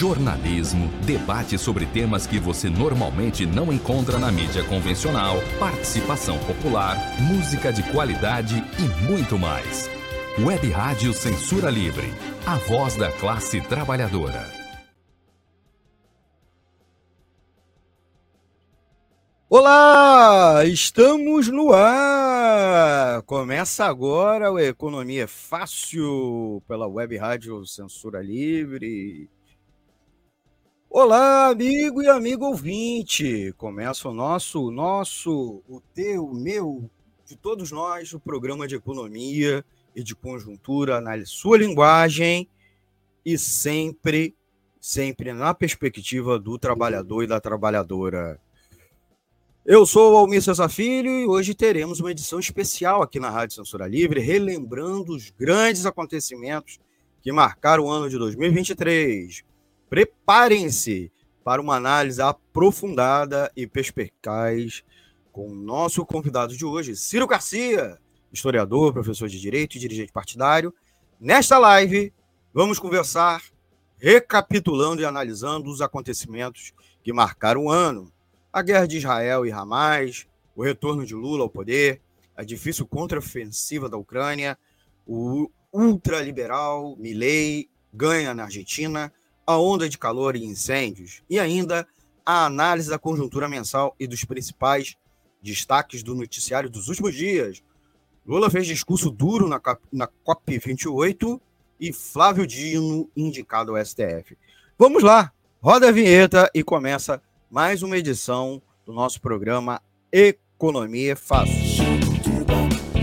[0.00, 7.70] jornalismo, debate sobre temas que você normalmente não encontra na mídia convencional, participação popular, música
[7.70, 9.90] de qualidade e muito mais.
[10.38, 12.14] Web Rádio Censura Livre,
[12.46, 14.50] a voz da classe trabalhadora.
[19.50, 23.20] Olá, estamos no ar.
[23.24, 29.28] Começa agora o Economia Fácil pela Web Rádio Censura Livre.
[30.92, 33.54] Olá, amigo e amigo ouvinte.
[33.56, 36.90] Começa o nosso, nosso, o teu, o meu,
[37.24, 42.48] de todos nós, o programa de economia e de conjuntura na sua linguagem
[43.24, 44.34] e sempre,
[44.80, 48.40] sempre na perspectiva do trabalhador e da trabalhadora.
[49.64, 53.54] Eu sou o Almir César Filho e hoje teremos uma edição especial aqui na Rádio
[53.54, 56.80] Censura Livre, relembrando os grandes acontecimentos
[57.22, 59.48] que marcaram o ano de 2023.
[59.90, 61.10] Preparem-se
[61.42, 64.84] para uma análise aprofundada e perspicaz
[65.32, 67.98] com o nosso convidado de hoje, Ciro Garcia,
[68.32, 70.72] historiador, professor de Direito e dirigente partidário.
[71.20, 72.12] Nesta live,
[72.54, 73.42] vamos conversar
[73.98, 78.12] recapitulando e analisando os acontecimentos que marcaram o ano
[78.52, 82.00] a guerra de Israel e Hamas, o retorno de Lula ao poder,
[82.36, 84.56] a difícil contraofensiva da Ucrânia,
[85.04, 89.12] o ultraliberal Milley ganha na Argentina,
[89.50, 91.86] a onda de calor e incêndios, e ainda
[92.24, 94.96] a análise da conjuntura mensal e dos principais
[95.42, 97.62] destaques do noticiário dos últimos dias.
[98.26, 99.60] Lula fez discurso duro na,
[99.92, 101.40] na COP28
[101.80, 104.36] e Flávio Dino indicado ao STF.
[104.78, 109.80] Vamos lá, roda a vinheta e começa mais uma edição do nosso programa
[110.12, 111.84] Economia é Fácil.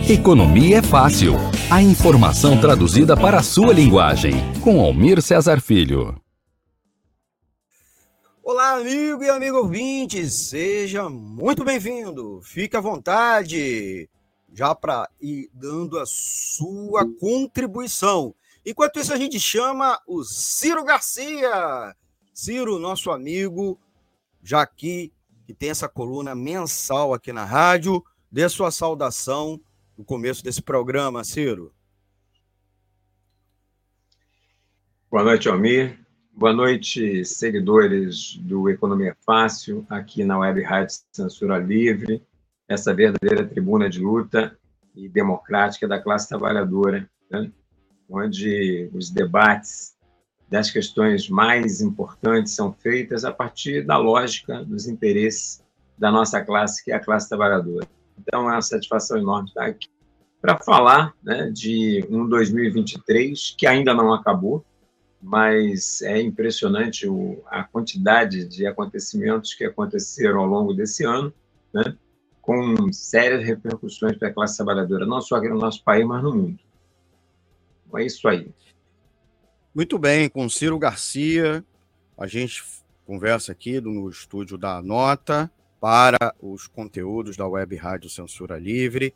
[0.10, 1.34] Economia é Fácil.
[1.70, 4.34] A informação traduzida para a sua linguagem.
[4.62, 6.16] Com Almir Cesar Filho.
[8.50, 10.26] Olá, amigo e amigo ouvinte.
[10.30, 12.40] Seja muito bem-vindo.
[12.42, 14.10] Fique à vontade
[14.54, 18.34] já para ir dando a sua contribuição.
[18.66, 21.94] Enquanto isso, a gente chama o Ciro Garcia.
[22.34, 23.78] Ciro, nosso amigo,
[24.42, 25.12] já aqui,
[25.46, 29.60] que tem essa coluna mensal aqui na rádio, dê sua saudação
[29.98, 31.74] no começo desse programa, Ciro.
[35.12, 36.07] Boa noite, Almir.
[36.40, 42.24] Boa noite, seguidores do Economia Fácil, aqui na Web Rádio Censura Livre,
[42.70, 44.56] essa verdadeira tribuna de luta
[44.96, 47.52] e democrática da classe trabalhadora, né?
[48.08, 49.98] onde os debates
[50.48, 55.64] das questões mais importantes são feitas a partir da lógica dos interesses
[55.98, 57.88] da nossa classe, que é a classe trabalhadora.
[58.16, 59.88] Então, é uma satisfação enorme estar aqui
[60.40, 64.64] para falar né, de um 2023 que ainda não acabou,
[65.22, 71.34] mas é impressionante o, a quantidade de acontecimentos que aconteceram ao longo desse ano,
[71.74, 71.96] né,
[72.42, 76.34] com sérias repercussões para a classe trabalhadora, não só aqui no nosso país, mas no
[76.34, 76.60] mundo.
[77.96, 78.50] É isso aí.
[79.74, 81.64] Muito bem, com Ciro Garcia,
[82.18, 82.64] a gente
[83.06, 89.14] conversa aqui no estúdio da Nota para os conteúdos da Web Rádio Censura Livre.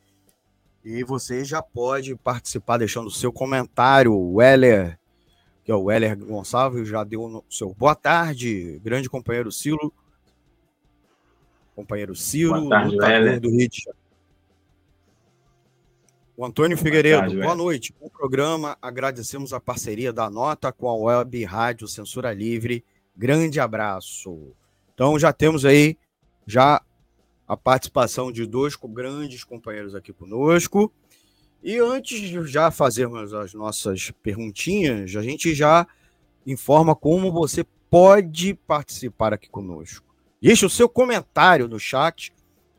[0.83, 4.15] E você já pode participar deixando o seu comentário.
[4.15, 4.97] Weller,
[5.63, 9.93] que é o Weller Gonçalves, já deu o seu boa tarde, grande companheiro Ciro.
[11.75, 14.01] Companheiro Ciro, boa tarde, do Rio de Janeiro.
[16.35, 17.95] O Antônio Figueiredo, boa, tarde, boa noite.
[17.99, 18.75] Bom programa.
[18.81, 22.83] Agradecemos a parceria da Nota com a Web Rádio Censura Livre.
[23.15, 24.51] Grande abraço.
[24.93, 25.97] Então já temos aí
[26.47, 26.81] já
[27.47, 30.91] a participação de dois grandes companheiros aqui conosco.
[31.63, 35.85] E antes de já fazermos as nossas perguntinhas, a gente já
[36.45, 40.05] informa como você pode participar aqui conosco.
[40.41, 42.33] Deixe o seu comentário no chat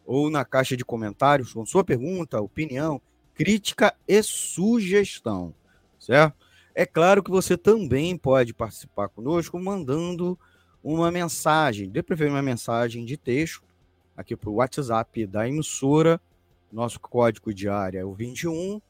[0.05, 3.01] ou na caixa de comentários com sua pergunta, opinião
[3.35, 5.55] crítica e sugestão,
[5.99, 6.37] certo?
[6.75, 10.39] É claro que você também pode participar conosco mandando
[10.83, 13.63] uma mensagem, de preferência uma mensagem de texto,
[14.17, 16.21] aqui para o WhatsApp da emissora.
[16.73, 18.81] Nosso código de área é o 21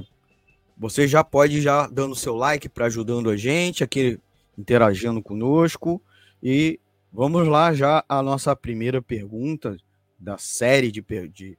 [0.78, 4.18] você já pode já dando seu like para ajudando a gente aqui
[4.58, 6.02] interagindo conosco
[6.42, 6.80] e
[7.12, 9.76] vamos lá já a nossa primeira pergunta
[10.20, 11.58] da série de, de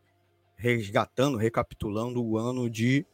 [0.56, 3.06] resgatando, recapitulando o ano de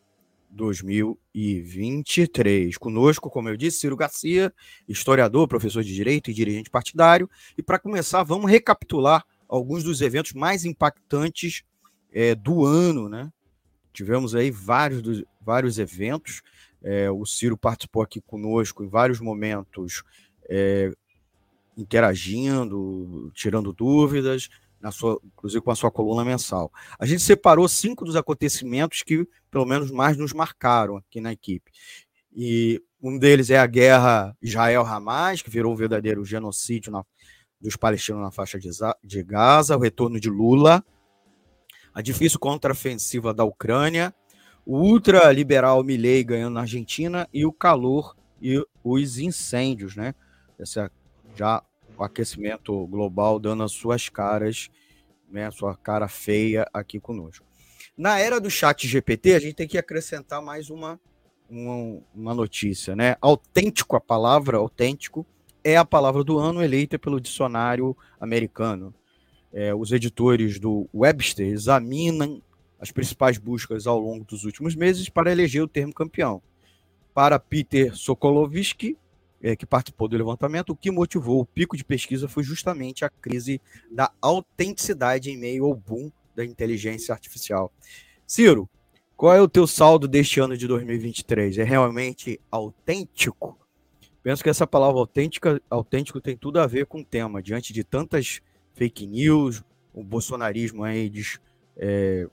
[0.51, 2.77] 2023.
[2.77, 4.53] Conosco, como eu disse, Ciro Garcia,
[4.89, 7.29] historiador, professor de direito e dirigente partidário.
[7.57, 11.63] E para começar, vamos recapitular alguns dos eventos mais impactantes
[12.13, 13.31] é, do ano, né?
[13.93, 16.43] Tivemos aí vários, dos, vários eventos.
[16.83, 20.03] É, o Ciro participou aqui conosco em vários momentos,
[20.49, 20.93] é,
[21.77, 24.49] interagindo, tirando dúvidas,
[24.81, 26.73] na sua, inclusive com a sua coluna mensal.
[26.99, 31.71] A gente separou cinco dos acontecimentos que, pelo menos, mais nos marcaram aqui na equipe.
[32.35, 37.05] E um deles é a guerra Israel-Hamas, que virou um verdadeiro genocídio na,
[37.61, 38.71] dos palestinos na faixa de,
[39.03, 40.85] de Gaza, o retorno de Lula,
[41.95, 44.15] a difícil contraofensiva da Ucrânia,
[44.65, 50.15] o ultraliberal Milley ganhando na Argentina e o calor e os incêndios, né?
[50.59, 50.91] Essa
[51.35, 51.63] já
[51.97, 54.71] o aquecimento global dando as suas caras,
[55.31, 57.45] né, a sua cara feia aqui conosco.
[57.97, 61.01] Na era do chat GPT, a gente tem que acrescentar mais uma,
[61.49, 63.17] uma, uma notícia, né?
[63.21, 65.27] Autêntico, a palavra autêntico,
[65.65, 68.95] é a palavra do ano eleita pelo dicionário americano.
[69.53, 72.43] É, os editores do Webster examinam
[72.79, 76.43] as principais buscas ao longo dos últimos meses para eleger o termo campeão.
[77.15, 78.99] Para Peter Sokolovsky,
[79.47, 83.09] é, que participou do levantamento, o que motivou o pico de pesquisa foi justamente a
[83.09, 87.73] crise da autenticidade em meio ao boom da inteligência artificial.
[88.27, 88.69] Ciro,
[89.17, 91.59] qual é o teu saldo deste ano de 2023?
[91.59, 93.57] É realmente autêntico?
[94.21, 97.41] Penso que essa palavra autêntica, autêntico tem tudo a ver com o tema.
[97.41, 98.41] Diante de tantas
[98.75, 99.63] fake news,
[99.95, 101.39] o bolsonarismo aí diz
[101.77, 102.29] é,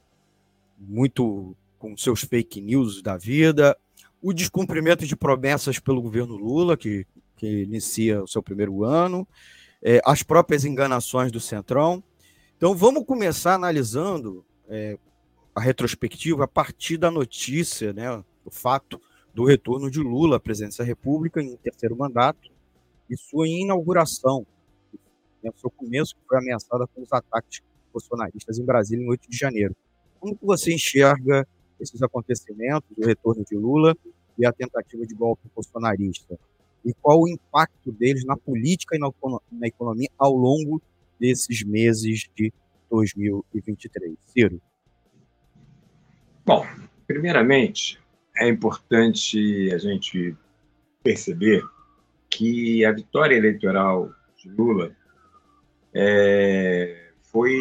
[0.80, 3.77] muito com seus fake news da vida,
[4.24, 7.06] o descumprimento de promessas pelo governo Lula, que,
[7.36, 9.28] que inicia o seu primeiro ano,
[9.81, 12.02] é, as próprias enganações do Centrão.
[12.56, 14.98] Então, vamos começar analisando é,
[15.54, 19.00] a retrospectiva a partir da notícia, né, o fato
[19.34, 22.50] do retorno de Lula à presidência da República em um terceiro mandato
[23.10, 24.48] e sua inauguração,
[25.44, 27.62] né, seu começo, que foi ameaçada com os ataques
[27.92, 29.75] bolsonaristas em Brasília em 8 de janeiro.
[30.18, 31.46] Como que você enxerga
[31.80, 33.96] esses acontecimentos, o retorno de Lula
[34.38, 36.40] e a tentativa de golpe bolsonarista?
[36.86, 40.81] E qual o impacto deles na política e na, economia ao longo
[41.20, 42.52] desses meses de
[42.90, 44.16] 2023?
[44.25, 44.62] Ciro.
[46.46, 46.66] Bom,
[47.08, 48.00] primeiramente,
[48.36, 50.36] é importante a gente
[51.02, 51.64] perceber
[52.30, 54.96] que a vitória eleitoral de Lula
[55.94, 57.60] é, foi,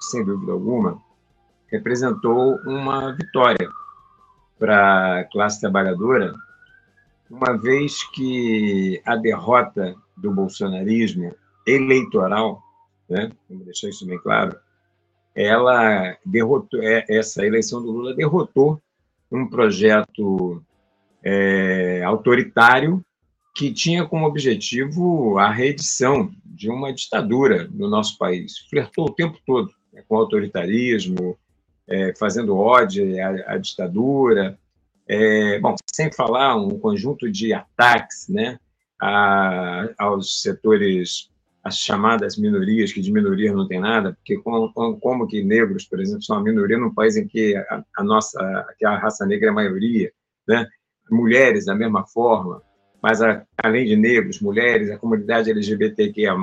[0.00, 1.02] sem dúvida alguma,
[1.70, 3.68] representou uma vitória
[4.58, 6.34] para a classe trabalhadora,
[7.30, 11.34] uma vez que a derrota do bolsonarismo
[11.66, 12.62] eleitoral,
[13.08, 14.56] né, vamos deixar isso bem claro,
[15.34, 18.82] ela derrotou, é, essa eleição do Lula derrotou
[19.30, 20.62] um projeto
[21.22, 23.02] é, autoritário
[23.54, 28.58] que tinha como objetivo a reedição de uma ditadura no nosso país.
[28.68, 31.38] Flertou o tempo todo né, com autoritarismo,
[31.90, 34.58] é, fazendo ódio à, à ditadura.
[35.08, 38.58] É, bom, sem falar um conjunto de ataques né,
[39.02, 41.28] a, aos setores,
[41.64, 46.00] as chamadas minorias, que de minoria não tem nada, porque como, como que negros, por
[46.00, 49.48] exemplo, são uma minoria num país em que a, a nossa, que a raça negra
[49.48, 50.12] é a maioria,
[50.46, 50.66] né?
[51.10, 52.62] mulheres da mesma forma,
[53.02, 56.36] mas a, além de negros, mulheres, a comunidade LGBTQIA+,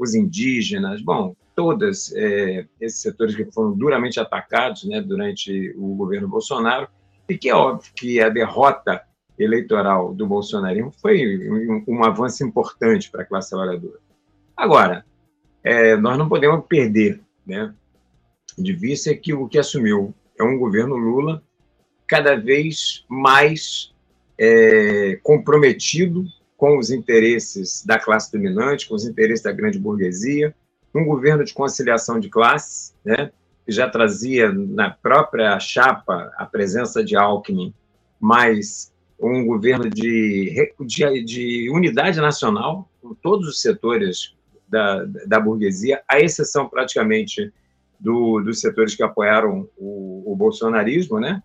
[0.00, 6.26] os indígenas, bom, todos é, esses setores que foram duramente atacados né, durante o governo
[6.26, 6.88] Bolsonaro,
[7.28, 9.02] e que é óbvio que a derrota
[9.38, 13.98] eleitoral do bolsonarismo foi um, um avanço importante para a classe trabalhadora.
[14.56, 15.04] Agora,
[15.62, 17.74] é, nós não podemos perder né,
[18.56, 21.42] de vista que o que assumiu é um governo Lula
[22.06, 23.94] cada vez mais
[24.38, 26.24] é, comprometido
[26.60, 30.54] com os interesses da classe dominante, com os interesses da grande burguesia,
[30.94, 33.30] um governo de conciliação de classes, né,
[33.64, 37.72] que já trazia na própria chapa a presença de Alckmin,
[38.20, 44.34] mas um governo de, de, de unidade nacional, com todos os setores
[44.68, 47.50] da, da burguesia, à exceção praticamente
[47.98, 51.42] do, dos setores que apoiaram o, o bolsonarismo, né?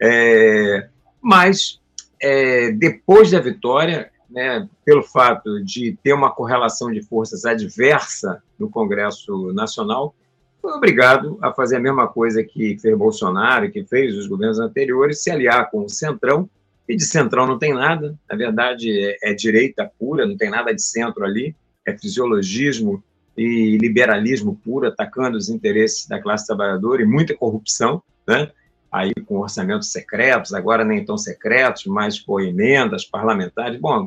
[0.00, 0.88] É,
[1.20, 1.82] mas,
[2.18, 8.68] é, depois da vitória, né, pelo fato de ter uma correlação de forças adversa no
[8.68, 10.12] Congresso Nacional,
[10.60, 15.22] foi obrigado a fazer a mesma coisa que fez Bolsonaro, que fez os governos anteriores,
[15.22, 16.50] se aliar com o Centrão,
[16.88, 20.74] e de Centrão não tem nada, na verdade é, é direita pura, não tem nada
[20.74, 21.54] de centro ali,
[21.86, 23.02] é fisiologismo
[23.36, 28.50] e liberalismo puro, atacando os interesses da classe trabalhadora e muita corrupção, né?
[28.94, 34.06] Aí com orçamentos secretos, agora nem tão secretos, mas por emendas parlamentares, bom,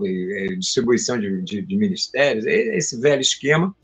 [0.58, 3.75] distribuição de, de, de ministérios, esse velho esquema.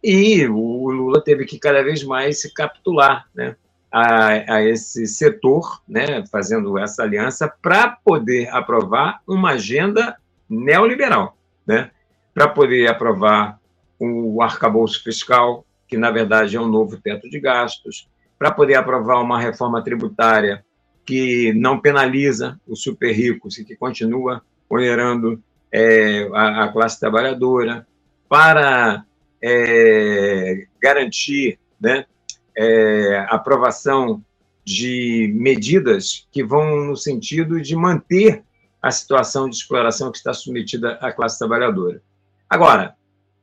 [0.00, 3.56] E o Lula teve que cada vez mais se capitular, né?
[3.90, 10.16] A, a, esse setor, né, fazendo essa aliança, para poder aprovar uma agenda
[10.48, 11.36] neoliberal,
[11.66, 11.90] né,
[12.34, 13.58] para poder aprovar
[13.98, 18.06] o arcabouço fiscal, que na verdade é um novo teto de gastos,
[18.38, 20.64] para poder aprovar uma reforma tributária
[21.04, 27.86] que não penaliza os super ricos e que continua onerando é, a, a, classe trabalhadora,
[28.28, 29.04] para
[29.40, 32.04] é, garantir né,
[32.56, 34.22] é, aprovação
[34.64, 38.42] de medidas que vão no sentido de manter
[38.82, 42.02] a situação de exploração que está submetida à classe trabalhadora.
[42.50, 42.96] Agora,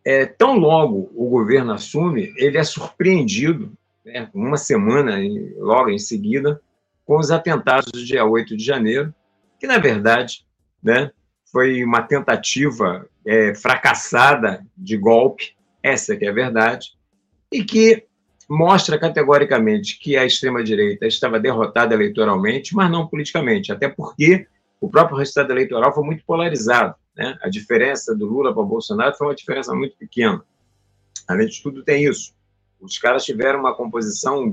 [0.05, 3.71] é, tão logo o governo assume, ele é surpreendido,
[4.05, 5.17] né, uma semana
[5.57, 6.62] logo em seguida,
[7.05, 9.13] com os atentados do dia 8 de janeiro,
[9.60, 10.45] que, na verdade,
[10.81, 11.12] né,
[11.51, 16.93] foi uma tentativa é, fracassada de golpe, essa que é a verdade,
[17.51, 18.05] e que
[18.50, 24.48] mostra categoricamente que a extrema-direita estava derrotada eleitoralmente, mas não politicamente, até porque
[24.81, 26.95] o próprio resultado eleitoral foi muito polarizado.
[27.15, 27.38] Né?
[27.41, 30.43] A diferença do Lula para o Bolsonaro foi uma diferença muito pequena.
[31.27, 32.33] Além de tudo, tem isso.
[32.84, 34.52] Os caras tiveram uma composição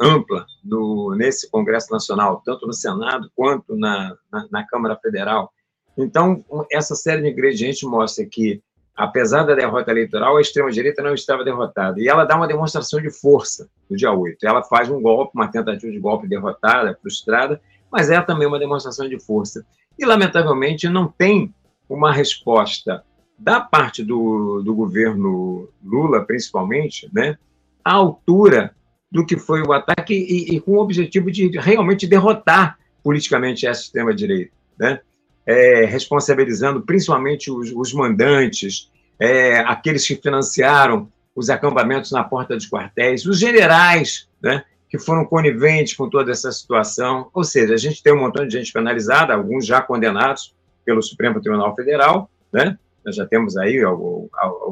[0.00, 5.52] ampla no, nesse Congresso Nacional, tanto no Senado quanto na, na, na Câmara Federal.
[5.96, 8.62] Então, essa série de ingredientes mostra que,
[8.96, 12.00] apesar da derrota eleitoral, a extrema-direita não estava derrotada.
[12.00, 14.38] E ela dá uma demonstração de força no dia 8.
[14.44, 17.60] Ela faz um golpe, uma tentativa de golpe derrotada, frustrada,
[17.90, 19.66] mas é também uma demonstração de força.
[19.98, 21.54] E, lamentavelmente, não tem
[21.88, 23.04] uma resposta
[23.38, 27.36] da parte do, do governo Lula, principalmente, né,
[27.84, 28.74] à altura
[29.10, 33.82] do que foi o ataque e, e com o objetivo de realmente derrotar politicamente essa
[33.82, 35.00] extrema-direita, né?
[35.44, 42.68] É, responsabilizando principalmente os, os mandantes, é, aqueles que financiaram os acampamentos na porta dos
[42.68, 47.28] quartéis, os generais, né, que foram coniventes com toda essa situação.
[47.34, 51.40] Ou seja, a gente tem um montão de gente penalizada, alguns já condenados, pelo Supremo
[51.40, 52.76] Tribunal Federal, né?
[53.04, 53.80] Nós já temos aí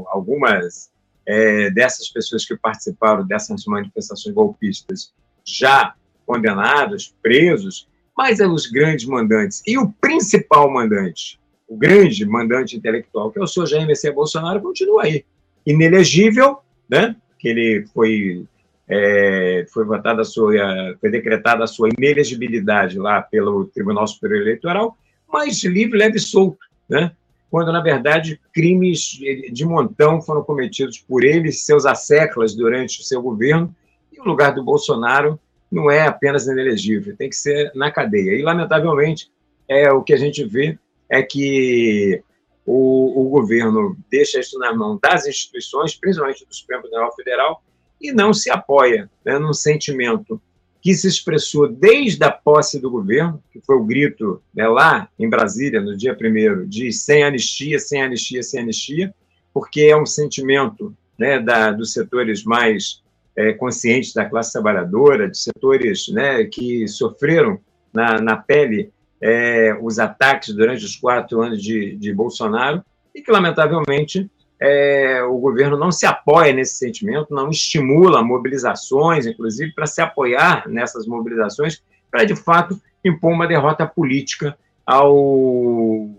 [0.09, 0.90] algumas
[1.27, 5.13] é, dessas pessoas que participaram dessas manifestações golpistas
[5.45, 5.95] já
[6.27, 9.63] condenados, presos, mas é os grandes mandantes.
[9.67, 14.61] E o principal mandante, o grande mandante intelectual, que é o senhor Jair Messias Bolsonaro,
[14.61, 15.25] continua aí.
[15.67, 16.59] Inelegível,
[16.89, 17.17] né?
[17.41, 18.45] que ele foi,
[18.87, 24.97] é, foi votada a sua, foi decretada a sua inelegibilidade lá pelo Tribunal Superior Eleitoral,
[25.27, 26.59] mas livre, leve e solto,
[26.89, 27.13] né?
[27.51, 29.19] Quando, na verdade, crimes
[29.53, 33.75] de montão foram cometidos por ele e seus asseclas durante o seu governo,
[34.13, 35.39] e o lugar do Bolsonaro
[35.71, 38.37] não é apenas inelegível, tem que ser na cadeia.
[38.37, 39.31] E, lamentavelmente,
[39.69, 40.79] é o que a gente vê
[41.09, 42.23] é que
[42.65, 47.63] o, o governo deixa isso na mão das instituições, principalmente do Supremo Tribunal Federal,
[48.01, 50.41] e não se apoia né, num sentimento
[50.81, 55.29] que se expressou desde a posse do governo, que foi o grito né, lá em
[55.29, 59.15] Brasília, no dia 1 de sem anistia, sem anistia, sem anistia,
[59.53, 63.03] porque é um sentimento né, da, dos setores mais
[63.37, 67.61] é, conscientes da classe trabalhadora, de setores né, que sofreram
[67.93, 72.83] na, na pele é, os ataques durante os quatro anos de, de Bolsonaro
[73.15, 74.31] e que, lamentavelmente,
[74.61, 80.69] é, o governo não se apoia nesse sentimento, não estimula mobilizações, inclusive, para se apoiar
[80.69, 86.11] nessas mobilizações, para, de fato, impor uma derrota política ao,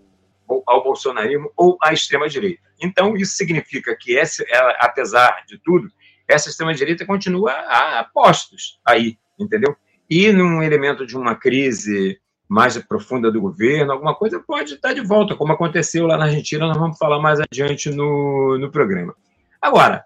[0.66, 2.64] ao bolsonarismo ou à extrema-direita.
[2.82, 5.88] Então, isso significa que, essa, ela, apesar de tudo,
[6.28, 9.76] essa extrema-direita continua a, a postos aí, entendeu?
[10.10, 12.20] E num elemento de uma crise
[12.51, 16.67] mais profunda do governo, alguma coisa pode estar de volta, como aconteceu lá na Argentina,
[16.67, 19.15] nós vamos falar mais adiante no, no programa.
[19.62, 20.03] Agora,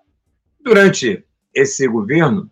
[0.62, 2.48] durante esse governo,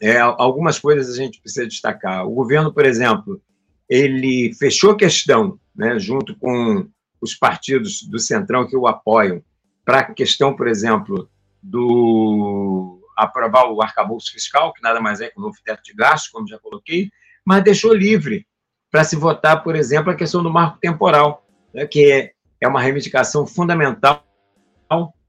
[0.00, 2.26] é, algumas coisas a gente precisa destacar.
[2.26, 3.40] O governo, por exemplo,
[3.88, 6.84] ele fechou questão, né, junto com
[7.20, 9.40] os partidos do Centrão que o apoiam,
[9.84, 11.30] para a questão, por exemplo,
[11.62, 16.32] do aprovar o arcabouço fiscal, que nada mais é que o novo teto de gastos,
[16.32, 17.12] como já coloquei,
[17.46, 18.44] mas deixou livre
[18.94, 23.44] para se votar, por exemplo, a questão do marco temporal, né, que é, uma reivindicação
[23.44, 24.22] fundamental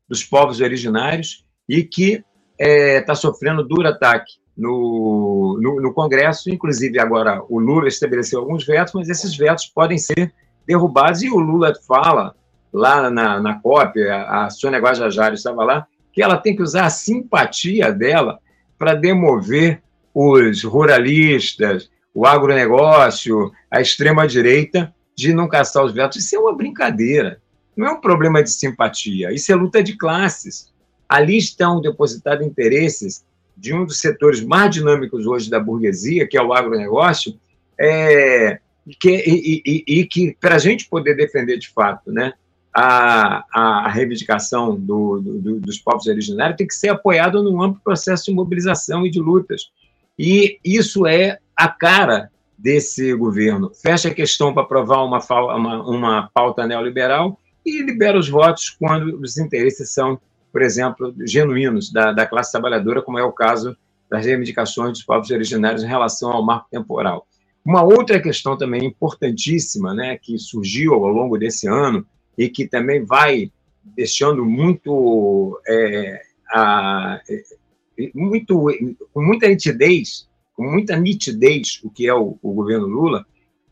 [0.07, 2.23] dos povos originários e que está
[2.59, 6.51] é, tá sofrendo duro ataque no, no, no, Congresso.
[6.51, 10.31] Inclusive, agora o Lula estabeleceu alguns vetos, mas esses vetos podem ser
[10.67, 11.23] derrubados.
[11.23, 12.35] E o Lula fala
[12.71, 16.85] lá na, na COP, a, a Sônia Guajajara estava lá, que ela tem que usar
[16.85, 18.37] a simpatia dela
[18.77, 19.81] para demover
[20.13, 26.17] os ruralistas, o agronegócio, a extrema-direita, de não caçar os vetos.
[26.17, 27.41] Isso é uma brincadeira.
[27.75, 29.33] Não é um problema de simpatia.
[29.33, 30.73] Isso é luta de classes.
[31.09, 36.41] Ali estão depositados interesses de um dos setores mais dinâmicos hoje da burguesia, que é
[36.41, 37.37] o agronegócio,
[37.77, 38.59] é,
[38.99, 42.33] que, e, e, e que, para a gente poder defender de fato né,
[42.73, 48.25] a, a reivindicação do, do, dos povos originários, tem que ser apoiado num amplo processo
[48.25, 49.69] de mobilização e de lutas.
[50.17, 53.71] E isso é a cara desse governo.
[53.73, 55.19] Fecha a questão para aprovar uma,
[55.55, 60.19] uma, uma pauta neoliberal e libera os votos quando os interesses são,
[60.51, 63.75] por exemplo, genuínos da, da classe trabalhadora, como é o caso
[64.09, 67.27] das reivindicações dos povos originários em relação ao marco temporal.
[67.65, 72.05] Uma outra questão também importantíssima, né, que surgiu ao longo desse ano
[72.37, 73.51] e que também vai
[73.83, 76.21] deixando muito, é,
[76.51, 78.67] a, é, muito
[79.11, 83.25] com muita nitidez, com muita nitidez o que é o, o governo Lula,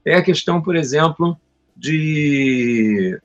[0.05, 1.37] é a questão, por exemplo,
[1.75, 3.19] de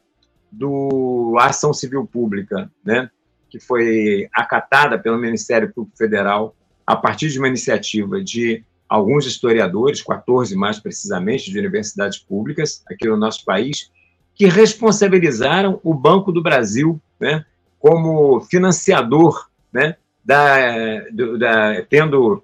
[0.50, 3.10] do ação civil pública, né,
[3.50, 10.02] que foi acatada pelo Ministério Público Federal a partir de uma iniciativa de alguns historiadores,
[10.02, 13.90] 14 mais precisamente, de universidades públicas aqui no nosso país,
[14.34, 17.44] que responsabilizaram o Banco do Brasil né,
[17.78, 22.42] como financiador, né, da, do, da, tendo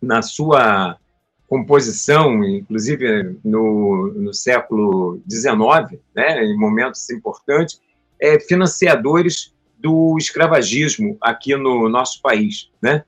[0.00, 0.96] na sua
[1.48, 7.80] composição, inclusive no, no século XIX, né, em momentos importantes,
[8.20, 12.70] é, financiadores do escravagismo aqui no nosso país.
[12.82, 13.02] Né?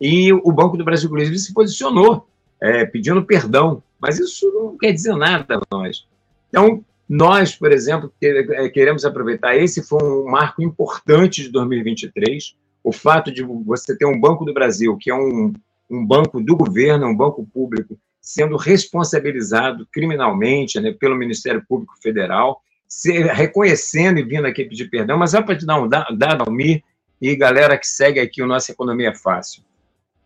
[0.00, 2.26] E o Banco do Brasil, inclusive, se posicionou
[2.60, 6.06] é, pedindo perdão, mas isso não quer dizer nada para nós.
[6.48, 12.92] Então, nós, por exemplo, é, queremos aproveitar, esse foi um marco importante de 2023, o
[12.92, 15.52] fato de você ter um Banco do Brasil, que é um,
[15.90, 22.62] um banco do governo, um banco público, sendo responsabilizado criminalmente né, pelo Ministério Público Federal,
[22.88, 26.82] se, reconhecendo e vindo aqui pedir perdão, mas só para te dar um dado, Almir,
[27.20, 29.62] e galera que segue aqui o Nossa Economia é Fácil.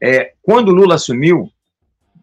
[0.01, 1.51] É, quando Lula assumiu,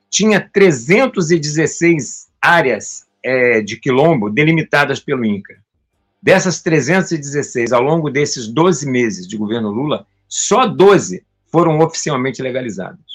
[0.09, 5.57] tinha 316 áreas é, de quilombo delimitadas pelo INCRA.
[6.21, 13.14] Dessas 316, ao longo desses 12 meses de governo Lula, só 12 foram oficialmente legalizadas.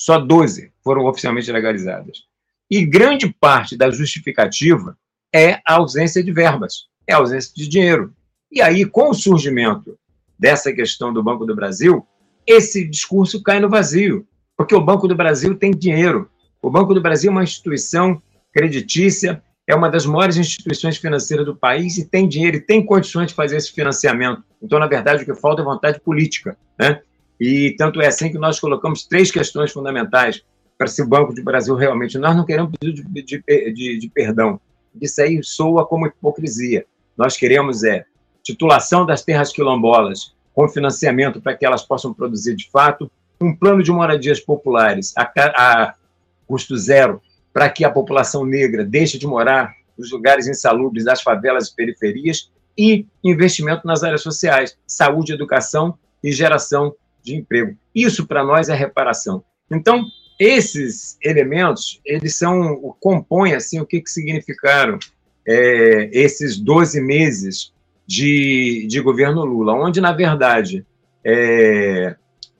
[0.00, 2.22] Só 12 foram oficialmente legalizadas.
[2.70, 4.96] E grande parte da justificativa
[5.30, 8.14] é a ausência de verbas, é a ausência de dinheiro.
[8.50, 9.98] E aí, com o surgimento
[10.38, 12.06] dessa questão do Banco do Brasil,
[12.46, 16.30] esse discurso cai no vazio, porque o Banco do Brasil tem dinheiro.
[16.62, 18.22] O Banco do Brasil é uma instituição
[18.54, 23.28] creditícia, é uma das maiores instituições financeiras do país e tem dinheiro e tem condições
[23.28, 24.42] de fazer esse financiamento.
[24.62, 26.56] Então, na verdade, o que falta é vontade política.
[26.78, 27.02] Né?
[27.40, 30.44] E tanto é assim que nós colocamos três questões fundamentais
[30.76, 32.18] para se o Banco do Brasil realmente.
[32.18, 34.60] Nós não queremos pedir de, de, de, de perdão.
[35.00, 36.84] Isso aí soa como hipocrisia.
[37.16, 38.04] Nós queremos é
[38.42, 43.82] titulação das terras quilombolas com financiamento para que elas possam produzir de fato, um plano
[43.82, 45.94] de moradias populares a, a
[46.46, 47.22] custo zero
[47.52, 52.50] para que a população negra deixe de morar nos lugares insalubres das favelas e periferias
[52.76, 57.76] e investimento nas áreas sociais, saúde, educação e geração de emprego.
[57.94, 59.44] Isso para nós é reparação.
[59.70, 60.04] Então,
[60.38, 64.98] esses elementos, eles são, compõem assim o que, que significaram
[65.46, 67.72] é, esses 12 meses
[68.06, 70.84] de, de governo Lula, onde, na verdade,
[71.24, 72.16] é,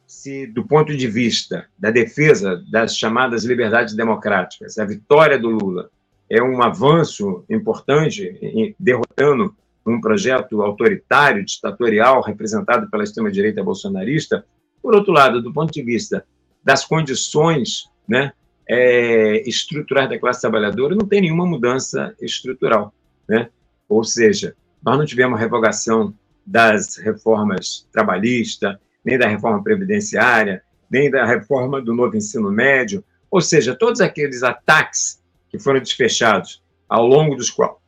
[0.07, 5.91] se, do ponto de vista da defesa das chamadas liberdades democráticas, a vitória do Lula
[6.29, 9.55] é um avanço importante, derrotando
[9.87, 14.45] um projeto autoritário, ditatorial, representado pela extrema-direita bolsonarista.
[14.83, 16.25] Por outro lado, do ponto de vista
[16.63, 18.33] das condições né,
[18.69, 22.93] é, estruturais da classe trabalhadora, não tem nenhuma mudança estrutural.
[23.29, 23.49] Né?
[23.89, 26.15] Ou seja, nós não tivemos revogação
[26.47, 33.41] das reformas trabalhistas, nem da reforma previdenciária, nem da reforma do novo ensino médio, ou
[33.41, 37.80] seja, todos aqueles ataques que foram desfechados ao longo dos quatro,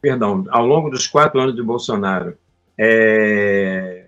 [0.00, 2.36] perdão, ao longo dos quatro anos do Bolsonaro,
[2.78, 4.06] é,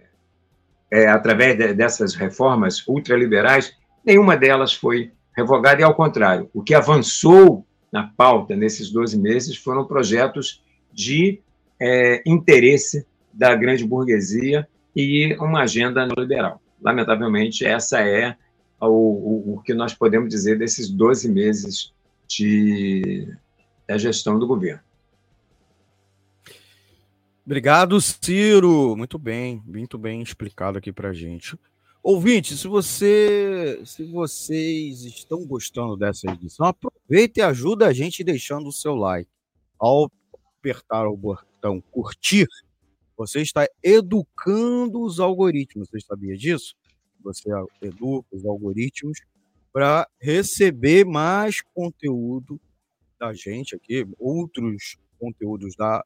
[0.91, 3.75] é, através de, dessas reformas ultraliberais,
[4.05, 9.57] nenhuma delas foi revogada, e ao contrário, o que avançou na pauta nesses 12 meses
[9.57, 11.41] foram projetos de
[11.81, 16.61] é, interesse da grande burguesia e uma agenda neoliberal.
[16.83, 18.37] Lamentavelmente, essa é
[18.81, 21.93] o, o, o que nós podemos dizer desses 12 meses
[22.29, 23.29] de,
[23.87, 24.81] da gestão do governo.
[27.49, 28.95] Obrigado, Ciro.
[28.95, 31.59] Muito bem, muito bem explicado aqui para gente.
[32.03, 38.69] Ouvinte, se você, se vocês estão gostando dessa edição, aproveita e ajuda a gente deixando
[38.69, 39.31] o seu like.
[39.79, 40.13] Ao
[40.59, 42.47] apertar o botão curtir,
[43.17, 45.89] você está educando os algoritmos.
[45.89, 46.77] Você sabia disso?
[47.25, 47.49] Você
[47.81, 49.23] educa os algoritmos
[49.73, 52.61] para receber mais conteúdo
[53.19, 56.05] da gente aqui, outros conteúdos da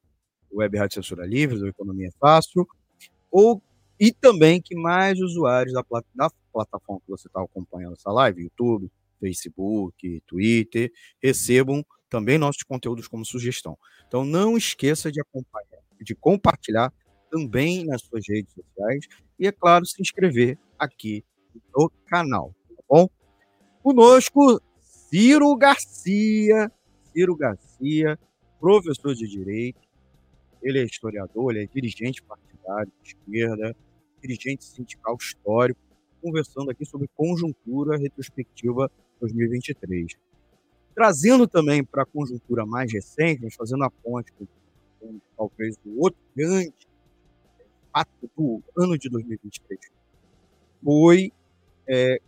[0.53, 2.67] Web Rádio Censura Livre, da Economia Fácil,
[3.31, 3.61] ou
[3.99, 5.83] e também que mais usuários da,
[6.15, 13.07] da plataforma que você está acompanhando essa live, YouTube, Facebook, Twitter, recebam também nossos conteúdos
[13.07, 13.77] como sugestão.
[14.07, 16.93] Então não esqueça de acompanhar, de compartilhar
[17.31, 19.07] também nas suas redes sociais
[19.39, 21.23] e, é claro, se inscrever aqui
[21.75, 23.09] no canal, tá bom?
[23.81, 26.71] Conosco, Ciro Garcia,
[27.11, 28.19] Ciro Garcia,
[28.59, 29.79] professor de Direito,
[30.63, 33.75] ele é historiador, ele é dirigente partidário de esquerda,
[34.21, 35.79] dirigente sindical histórico,
[36.21, 40.15] conversando aqui sobre conjuntura retrospectiva 2023.
[40.95, 44.45] Trazendo também para a conjuntura mais recente, mas fazendo a ponte com,
[44.99, 46.73] com talvez o outro grande
[47.91, 49.79] fato do ano de 2023,
[50.83, 51.31] foi
[51.87, 52.19] é,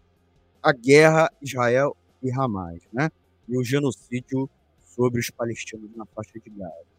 [0.62, 3.10] a guerra Israel e Hamas, né?
[3.48, 4.50] E o genocídio
[4.84, 6.95] sobre os palestinos na faixa de Gaza.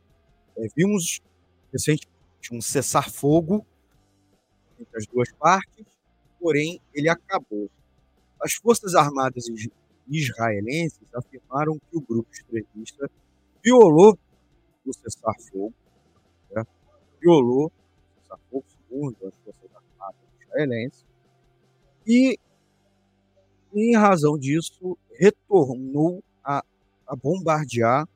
[0.57, 1.21] É, vimos
[1.73, 2.09] recentemente
[2.53, 3.67] um cessar-fogo
[4.79, 5.87] entre as duas partes,
[6.39, 7.71] porém ele acabou.
[8.41, 9.47] As Forças Armadas
[10.09, 13.11] israelenses afirmaram que o grupo extremista
[13.63, 14.19] violou
[14.85, 15.75] o cessar-fogo,
[16.51, 16.65] né?
[17.21, 21.05] violou o cessar-fogo, segundo as Forças Armadas israelenses,
[22.07, 22.39] e,
[23.75, 26.65] em razão disso, retornou a,
[27.07, 28.09] a bombardear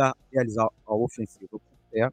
[0.00, 2.12] a realizar a ofensiva por terra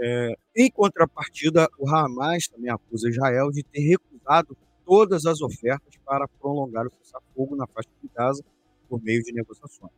[0.00, 6.28] é, em contrapartida, o Hamas também acusa Israel de ter recusado todas as ofertas para
[6.40, 8.44] prolongar o cessar-fogo na faixa de Gaza
[8.88, 9.90] por meio de negociações.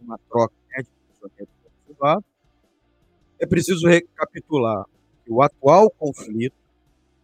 [0.00, 2.24] Uma troca né, de prisioneiros
[3.38, 4.84] É preciso recapitular
[5.24, 6.56] que o atual conflito,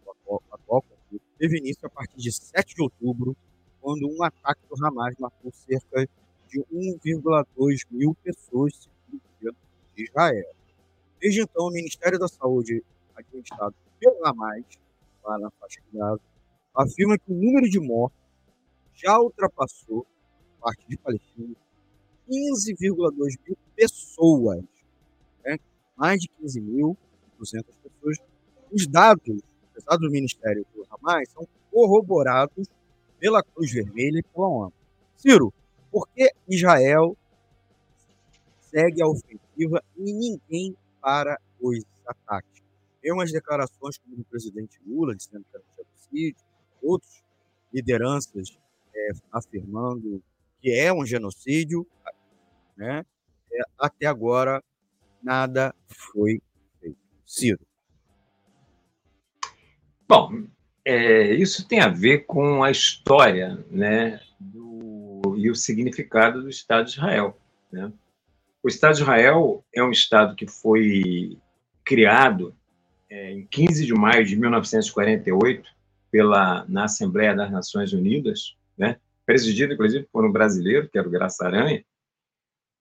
[0.05, 3.35] o atual, atual conflito teve início a partir de 7 de outubro,
[3.81, 6.20] quando um ataque do Hamas matou cerca de
[6.59, 9.57] 1,2 mil pessoas, segundo o governo
[9.95, 10.51] de Israel.
[11.19, 12.83] Desde então, o Ministério da Saúde,
[13.15, 14.65] administrado pelo Hamas,
[15.23, 16.21] lá na faixa de Gaza,
[16.73, 18.17] afirma que o número de mortos
[18.95, 20.05] já ultrapassou,
[20.59, 21.57] parte de palestinos,
[22.29, 24.63] 15,2 mil pessoas.
[25.43, 25.57] Né?
[25.95, 26.95] Mais de 15.200
[27.39, 28.17] pessoas.
[28.71, 29.41] Os dados,
[29.75, 32.67] os dados do Ministério do Hamas são corroborados
[33.19, 34.73] pela Cruz Vermelha e pela ONU.
[35.15, 35.53] Ciro,
[35.91, 37.17] por que Israel
[38.61, 42.61] segue a ofensiva e ninguém para os ataques.
[43.01, 46.45] Tem umas declarações como do presidente Lula, dizendo que era um genocídio,
[46.81, 47.23] outros
[47.73, 48.57] lideranças
[48.95, 50.23] é, afirmando
[50.61, 51.85] que é um genocídio,
[52.77, 53.05] né?
[53.51, 54.63] É, até agora
[55.21, 56.41] nada foi
[56.79, 56.97] feito.
[57.25, 57.59] Ciro.
[60.07, 60.45] Bom,
[60.83, 64.90] é, isso tem a ver com a história, né, do,
[65.47, 67.37] e o significado do Estado de Israel,
[67.71, 67.91] né?
[68.63, 71.37] O Estado de Israel é um Estado que foi
[71.83, 72.55] criado
[73.09, 75.67] é, em 15 de maio de 1948
[76.11, 81.11] pela, na Assembleia das Nações Unidas, né, presidido, inclusive, por um brasileiro, que era o
[81.11, 81.83] Graça Aranha,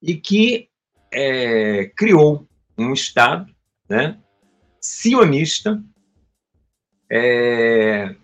[0.03, 0.69] e que
[1.13, 2.47] é, criou
[2.77, 3.55] um Estado
[3.89, 4.19] né,
[4.81, 5.83] sionista
[7.11, 8.15] é,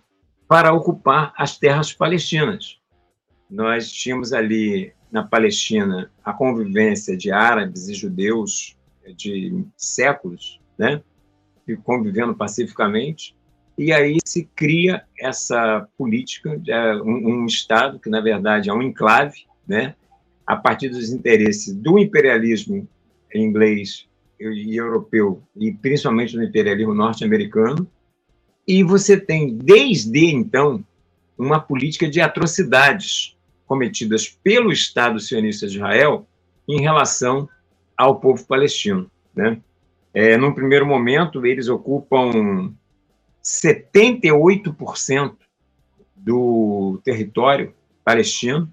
[0.48, 2.80] para ocupar as terras palestinas.
[3.50, 8.76] Nós tínhamos ali na Palestina a convivência de árabes e judeus
[9.16, 11.00] de séculos, né,
[11.84, 13.36] convivendo pacificamente,
[13.78, 18.72] e aí se cria essa política de é, um, um Estado que, na verdade, é
[18.72, 19.94] um enclave, né,
[20.46, 22.88] a partir dos interesses do imperialismo
[23.34, 24.06] inglês
[24.40, 27.86] e europeu, e principalmente do imperialismo norte-americano,
[28.66, 30.84] e você tem, desde então,
[31.38, 33.35] uma política de atrocidades
[33.66, 36.26] cometidas pelo Estado sionista de Israel
[36.68, 37.48] em relação
[37.96, 39.10] ao povo palestino.
[39.34, 39.60] Né?
[40.14, 42.74] É, num primeiro momento, eles ocupam
[43.42, 45.36] 78%
[46.14, 47.74] do território
[48.04, 48.72] palestino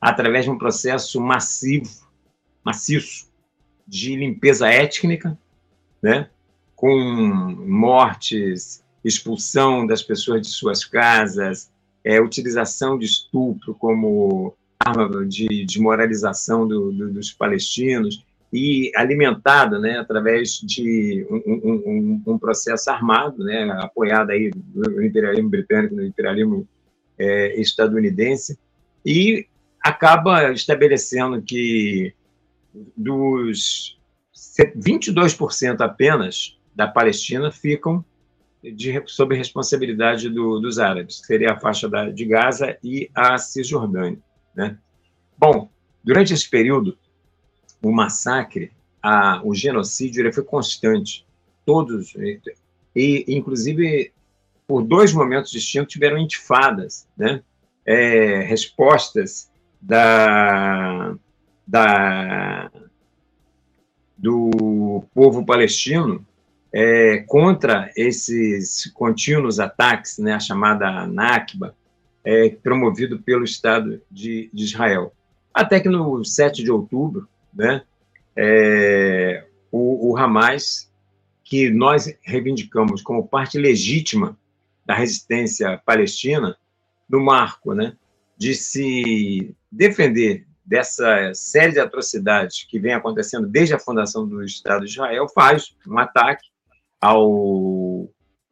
[0.00, 2.06] através de um processo massivo,
[2.64, 3.28] maciço
[3.86, 5.38] de limpeza étnica,
[6.02, 6.28] né?
[6.74, 6.94] com
[7.66, 11.70] mortes, expulsão das pessoas de suas casas,
[12.06, 19.98] é, utilização de estupro como arma de desmoralização do, do, dos palestinos, e alimentada né,
[19.98, 26.66] através de um, um, um, processo armado, né, apoiado aí no imperialismo britânico, no imperialismo
[27.18, 28.56] é, estadunidense,
[29.04, 29.46] e
[29.82, 32.14] acaba estabelecendo que
[32.96, 33.98] dos
[34.78, 38.04] 22% apenas da Palestina ficam
[38.62, 43.38] de, sob responsabilidade do, dos árabes, que seria a faixa da, de Gaza e a
[43.38, 44.18] Cisjordânia.
[44.54, 44.76] Né?
[45.38, 45.70] Bom,
[46.02, 46.96] durante esse período,
[47.82, 51.24] o massacre, a, o genocídio, ele foi constante.
[51.64, 52.14] Todos,
[52.94, 54.12] e inclusive
[54.66, 57.42] por dois momentos distintos tiveram intifadas, né?
[57.84, 59.48] É, respostas
[59.80, 61.14] da,
[61.66, 62.70] da,
[64.16, 66.26] do povo palestino
[66.72, 71.74] é, contra esses contínuos ataques, né, a chamada Nakba,
[72.24, 75.12] é, promovido pelo Estado de, de, Israel.
[75.54, 77.82] Até que no 7 de outubro, né,
[78.36, 80.90] é, o, o Hamas,
[81.44, 84.36] que nós reivindicamos como parte legítima
[84.84, 86.56] da resistência palestina,
[87.08, 87.96] no marco né,
[88.36, 94.84] de se defender dessa série de atrocidades que vem acontecendo desde a fundação do Estado
[94.84, 96.48] de Israel, faz um ataque
[97.00, 98.08] ao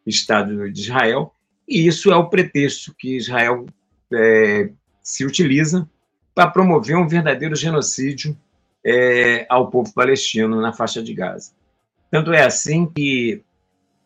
[0.07, 1.33] Estado de Israel,
[1.69, 3.67] e isso é o pretexto que Israel
[4.13, 4.71] é,
[5.03, 5.89] se utiliza
[6.35, 8.37] para promover um verdadeiro genocídio
[8.85, 11.53] é, ao povo palestino na faixa de Gaza.
[12.11, 13.43] Tanto é assim que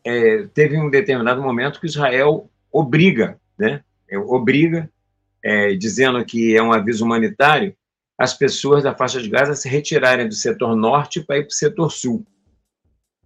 [0.04, 4.88] é, teve um determinado momento que Israel obriga, né, é, obriga,
[5.42, 7.74] é, dizendo que é um aviso humanitário,
[8.16, 11.54] as pessoas da faixa de Gaza se retirarem do setor norte para ir para o
[11.54, 12.26] setor sul.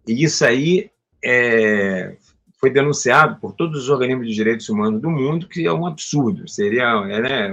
[0.07, 0.91] E isso aí
[1.25, 2.17] é,
[2.63, 6.49] foi denunciado por todos os organismos de direitos humanos do mundo que é um absurdo.
[6.49, 7.53] Seria né,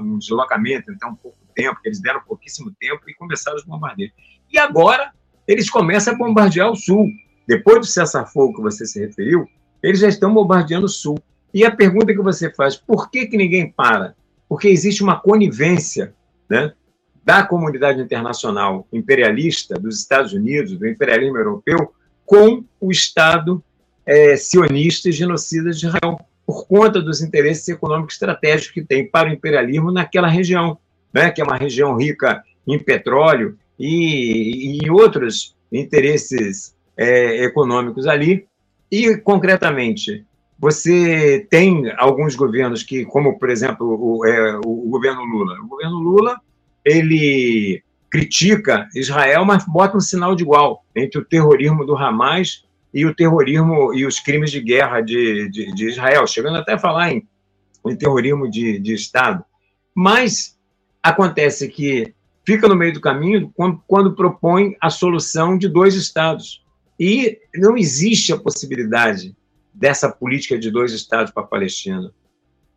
[0.00, 4.12] um deslocamento, então, pouco tempo, eles deram pouquíssimo tempo e começaram os bombardeios.
[4.52, 5.12] E agora
[5.46, 7.08] eles começam a bombardear o sul.
[7.46, 9.46] Depois do cessar-fogo que você se referiu,
[9.82, 11.18] eles já estão bombardeando o sul.
[11.52, 14.16] E a pergunta que você faz, por que, que ninguém para?
[14.48, 16.12] Porque existe uma conivência
[16.50, 16.72] né,
[17.22, 21.93] da comunidade internacional imperialista, dos Estados Unidos, do imperialismo europeu,
[22.24, 23.62] com o Estado
[24.06, 29.28] é, sionista e genocida de Israel, por conta dos interesses econômicos estratégicos que tem para
[29.28, 30.78] o imperialismo naquela região,
[31.12, 38.46] né, que é uma região rica em petróleo e, e outros interesses é, econômicos ali.
[38.90, 40.24] E, concretamente,
[40.58, 45.56] você tem alguns governos que, como, por exemplo, o, é, o governo Lula.
[45.60, 46.40] O governo Lula,
[46.84, 47.82] ele
[48.14, 53.12] critica Israel, mas bota um sinal de igual entre o terrorismo do Hamas e o
[53.12, 57.26] terrorismo e os crimes de guerra de, de, de Israel, chegando até a falar em,
[57.84, 59.44] em terrorismo de, de Estado.
[59.92, 60.56] Mas
[61.02, 62.14] acontece que
[62.46, 66.64] fica no meio do caminho quando, quando propõe a solução de dois Estados.
[67.00, 69.36] E não existe a possibilidade
[69.74, 72.12] dessa política de dois Estados para a Palestina.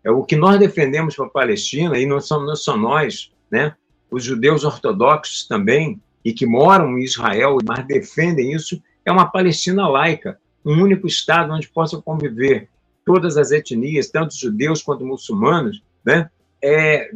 [0.03, 3.75] É o que nós defendemos para a Palestina, e não não só nós, né?
[4.09, 9.87] Os judeus ortodoxos também, e que moram em Israel, mas defendem isso, é uma Palestina
[9.87, 12.67] laica, um único Estado onde possam conviver
[13.05, 16.29] todas as etnias, tanto judeus quanto muçulmanos, né?
[16.61, 17.09] é,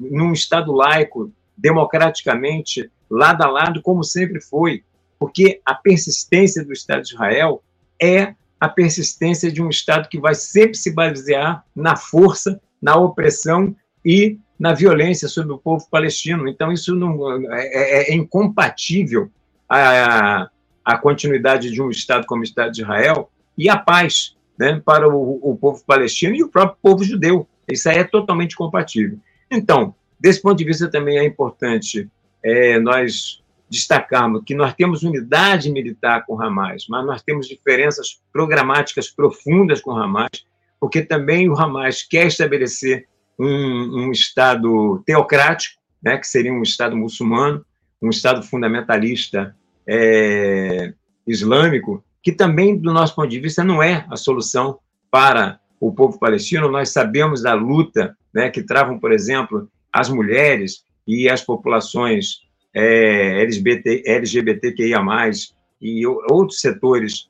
[0.00, 4.82] num Estado laico, democraticamente, lado a lado, como sempre foi,
[5.18, 7.62] porque a persistência do Estado de Israel
[8.00, 13.74] é a persistência de um Estado que vai sempre se basear na força, na opressão
[14.04, 16.48] e na violência sobre o povo palestino.
[16.48, 19.30] Então, isso não, é, é, é incompatível
[19.68, 20.48] a,
[20.84, 25.08] a continuidade de um Estado como o Estado de Israel e a paz né, para
[25.08, 27.46] o, o povo palestino e o próprio povo judeu.
[27.68, 29.18] Isso aí é totalmente compatível.
[29.50, 32.08] Então, desse ponto de vista, também é importante
[32.42, 39.08] é, nós destacarmos que nós temos unidade militar com Hamas, mas nós temos diferenças programáticas
[39.08, 40.46] profundas com Hamas,
[40.78, 46.96] porque também o Hamas quer estabelecer um, um Estado teocrático, né, que seria um Estado
[46.96, 47.64] muçulmano,
[48.00, 50.92] um Estado fundamentalista é,
[51.26, 54.78] islâmico, que também, do nosso ponto de vista, não é a solução
[55.10, 56.68] para o povo palestino.
[56.68, 62.40] Nós sabemos da luta né, que travam, por exemplo, as mulheres e as populações
[62.74, 65.00] é, LGBT, LGBTQIA+,
[65.80, 67.28] e outros setores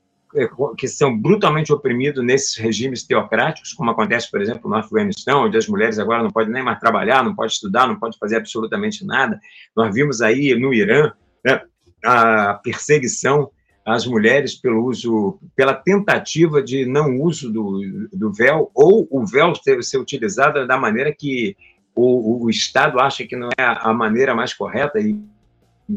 [0.76, 5.66] que são brutalmente oprimidos nesses regimes teocráticos, como acontece, por exemplo, no Afeganistão, onde as
[5.66, 9.40] mulheres agora não podem nem mais trabalhar, não podem estudar, não podem fazer absolutamente nada.
[9.74, 11.12] Nós vimos aí no Irã
[11.44, 11.62] né,
[12.04, 13.50] a perseguição
[13.84, 19.54] às mulheres pelo uso, pela tentativa de não uso do, do véu, ou o véu
[19.54, 21.56] ser, ser utilizado da maneira que
[21.94, 25.18] o, o Estado acha que não é a maneira mais correta, e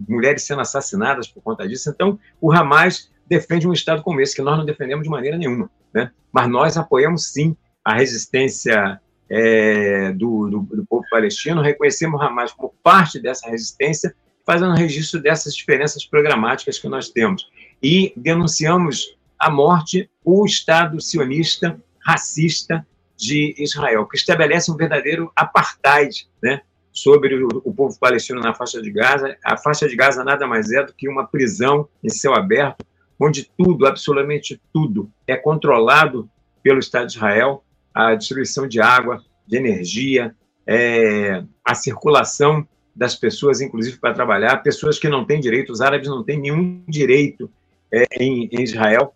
[0.08, 1.90] mulheres sendo assassinadas por conta disso.
[1.90, 5.70] Então, o Hamas defende um Estado como esse, que nós não defendemos de maneira nenhuma.
[5.94, 6.12] Né?
[6.32, 12.74] Mas nós apoiamos, sim, a resistência é, do, do, do, povo palestino, reconhecemos Hamas como
[12.84, 14.16] parte dessa resistência,
[14.46, 17.48] fazendo registro dessas diferenças programáticas que nós temos.
[17.82, 26.28] E denunciamos a morte, o Estado sionista, racista de Israel, que estabelece um verdadeiro apartheid
[26.42, 26.62] né,
[26.92, 29.38] sobre o, o povo palestino na faixa de Gaza.
[29.44, 32.86] A faixa de Gaza nada mais é do que uma prisão em céu aberto,
[33.20, 36.30] onde tudo, absolutamente tudo, é controlado
[36.64, 43.62] pelo Estado de Israel, a distribuição de água, de energia, é, a circulação das pessoas,
[43.62, 47.50] inclusive para trabalhar, pessoas que não têm direito, os árabes não têm nenhum direito
[47.92, 49.14] é, em, em, Israel,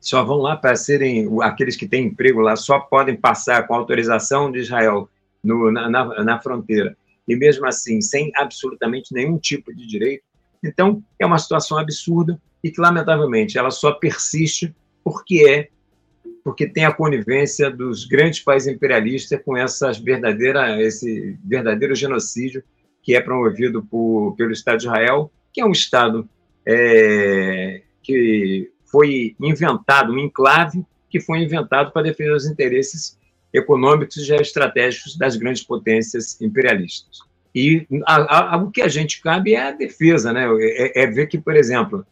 [0.00, 4.50] só vão lá para serem, aqueles que têm emprego lá, só podem passar com autorização
[4.50, 5.08] de Israel
[5.42, 6.96] no, na, na, na fronteira,
[7.28, 10.24] e mesmo assim, sem absolutamente nenhum tipo de direito.
[10.62, 15.68] Então, é uma situação absurda e que, lamentavelmente, ela só persiste porque é
[16.44, 22.64] porque tem a conivência dos grandes países imperialistas com essas verdadeira, esse verdadeiro genocídio
[23.00, 26.28] que é promovido por, pelo Estado de Israel, que é um Estado
[26.66, 33.18] é, que foi inventado, um enclave que foi inventado para defender os interesses
[33.52, 37.18] econômicos e geoestratégicos das grandes potências imperialistas.
[37.54, 40.46] E a, a, o que a gente cabe é a defesa, né?
[40.60, 42.06] É, é ver que, por exemplo,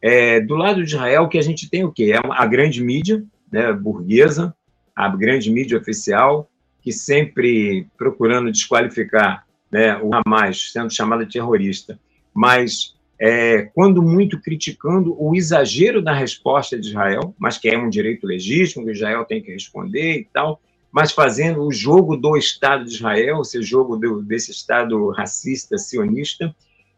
[0.00, 2.12] é, do lado de Israel, o que a gente tem o quê?
[2.12, 4.54] É a grande mídia, né, burguesa,
[4.94, 6.48] a grande mídia oficial,
[6.82, 11.98] que sempre procurando desqualificar né, o Hamas, sendo chamado terrorista,
[12.32, 17.88] mas é, quando muito criticando o exagero da resposta de Israel, mas que é um
[17.88, 20.60] direito legítimo, que Israel tem que responder e tal,
[20.94, 26.54] mas fazendo o jogo do Estado de Israel, esse jogo do, desse Estado racista, sionista,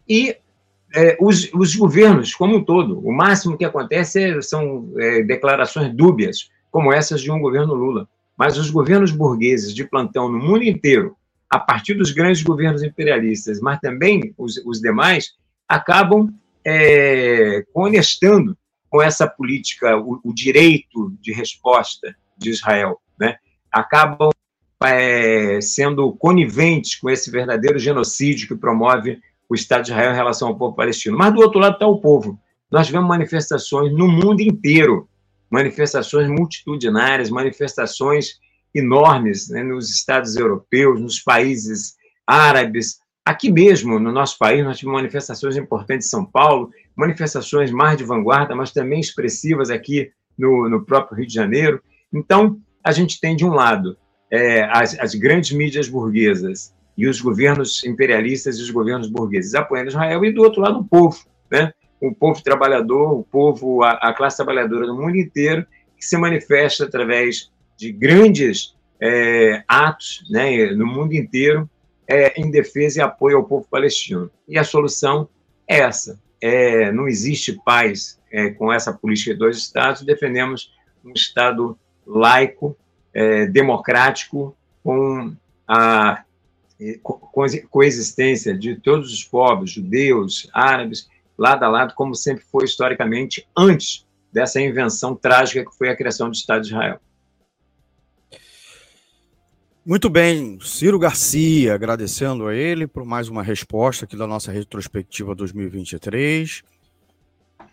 [0.07, 0.37] e
[0.95, 3.01] é, os, os, governos como um todo.
[3.01, 8.07] O máximo que acontece é, são é, declarações dúbias, como essas de um governo Lula.
[8.37, 11.17] Mas os governos burgueses de plantão no mundo inteiro,
[11.49, 15.33] a partir dos grandes governos imperialistas, mas também os, os demais,
[15.67, 16.29] acabam
[16.67, 18.59] é, honestando
[18.91, 23.01] com essa política, o, o, direito de resposta de Israel.
[23.19, 23.37] Né?
[23.71, 24.31] Acabam
[24.85, 30.49] é, sendo coniventes com esse verdadeiro genocídio que promove o Estado de Israel em relação
[30.49, 31.17] ao povo palestino.
[31.17, 32.39] Mas do outro lado está o povo.
[32.71, 35.09] Nós vemos manifestações no mundo inteiro,
[35.51, 38.41] manifestações multitudinárias, manifestações
[38.75, 41.95] enormes né, nos estados europeus, nos países
[42.27, 42.99] árabes.
[43.25, 48.05] Aqui mesmo, no nosso país, nós tivemos manifestações importantes em São Paulo, manifestações mais de
[48.05, 51.83] vanguarda, mas também expressivas aqui no, no próprio Rio de Janeiro.
[52.13, 53.99] Então, a gente tem, de um lado,
[54.31, 59.89] é, as, as grandes mídias burguesas e os governos imperialistas e os governos burgueses apoiando
[59.89, 61.19] Israel, e do outro lado o povo,
[61.51, 61.73] né?
[62.01, 65.67] o povo trabalhador, o povo, a, a classe trabalhadora do mundo inteiro,
[65.99, 71.69] que se manifesta através de grandes é, atos né, no mundo inteiro
[72.09, 74.31] é, em defesa e apoio ao povo palestino.
[74.47, 75.29] E a solução
[75.69, 76.21] é essa.
[76.41, 80.71] É, não existe paz é, com essa política de dois Estados, defendemos
[81.05, 82.77] um Estado laico,
[83.13, 85.35] é, democrático, com
[85.67, 86.23] a
[87.71, 94.07] coexistência de todos os povos, judeus, árabes, lado a lado, como sempre foi historicamente antes
[94.33, 97.01] dessa invenção trágica que foi a criação do Estado de Israel.
[99.85, 105.35] Muito bem, Ciro Garcia, agradecendo a ele por mais uma resposta aqui da nossa retrospectiva
[105.35, 106.63] 2023.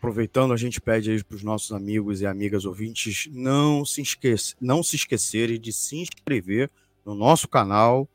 [0.04, 4.54] Aproveitando, a gente pede aí para os nossos amigos e amigas ouvintes não se, esquecer,
[4.60, 6.70] não se esquecerem de se inscrever
[7.06, 8.06] no nosso canal,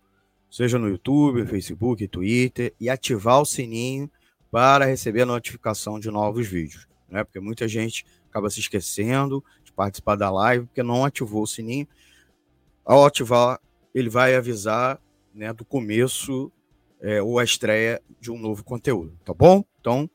[0.50, 4.10] seja no YouTube, Facebook, Twitter, e ativar o sininho
[4.50, 7.24] para receber a notificação de novos vídeos, né?
[7.24, 11.88] Porque muita gente acaba se esquecendo de participar da live porque não ativou o sininho.
[12.84, 13.58] Ao ativar,
[13.94, 15.00] ele vai avisar
[15.34, 16.52] né, do começo
[17.00, 19.64] é, ou a estreia de um novo conteúdo, tá bom?
[19.80, 20.10] Então,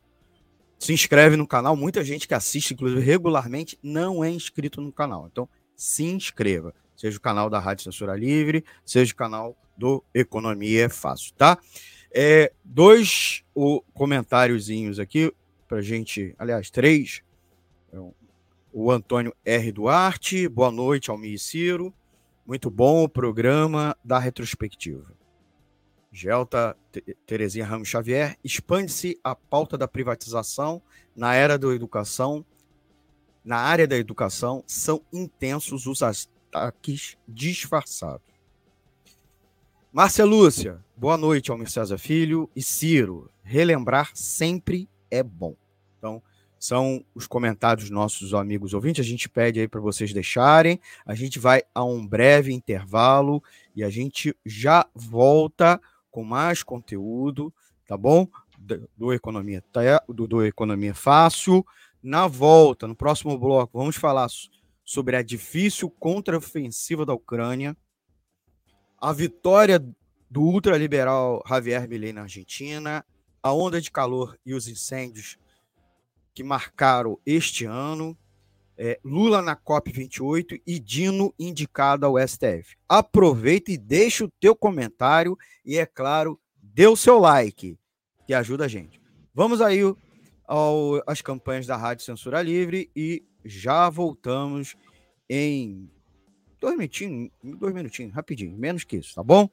[0.83, 1.75] se inscreve no canal.
[1.75, 5.29] Muita gente que assiste, inclusive, regularmente, não é inscrito no canal.
[5.31, 6.73] Então, se inscreva.
[6.95, 11.57] Seja o canal da Rádio Censura Livre, seja o canal do Economia é Fácil, tá?
[12.13, 15.33] É, dois o, comentáriozinhos aqui
[15.67, 17.23] para gente, aliás, três.
[17.91, 17.97] É,
[18.71, 19.71] o Antônio R.
[19.71, 21.93] Duarte, boa noite, Almir e Ciro.
[22.45, 25.22] Muito bom o programa da retrospectiva.
[26.13, 26.77] Gelta
[27.25, 30.79] Terezinha Ramos Xavier, expande-se a pauta da privatização
[31.15, 32.45] na era da educação.
[33.43, 38.21] Na área da educação, são intensos os ataques disfarçados.
[39.91, 43.29] Márcia Lúcia, boa noite, Almir César Filho e Ciro.
[43.43, 45.55] Relembrar sempre é bom.
[45.97, 46.21] Então,
[46.59, 49.05] são os comentários nossos amigos ouvintes.
[49.05, 50.79] A gente pede aí para vocês deixarem.
[51.05, 53.43] A gente vai a um breve intervalo
[53.75, 55.81] e a gente já volta
[56.13, 57.51] com mais conteúdo,
[57.87, 58.27] tá bom?
[58.95, 59.61] Do, Economia,
[60.07, 61.65] do, do Economia Fácil.
[62.01, 64.27] Na volta, no próximo bloco, vamos falar
[64.85, 67.75] sobre a difícil contraofensiva da Ucrânia
[69.03, 69.85] a vitória
[70.29, 73.05] do ultraliberal Javier Milei na Argentina,
[73.41, 75.37] a onda de calor e os incêndios
[76.33, 78.17] que marcaram este ano,
[78.77, 82.75] é, Lula na COP28 e Dino indicado ao STF.
[82.87, 87.77] Aproveita e deixa o teu comentário e, é claro, dê o seu like,
[88.25, 89.01] que ajuda a gente.
[89.33, 89.81] Vamos aí
[90.45, 94.75] ao, às campanhas da Rádio Censura Livre e já voltamos
[95.29, 95.89] em
[96.63, 99.49] Dois minutinhos, dois minutinhos, rapidinho, menos que isso, tá bom?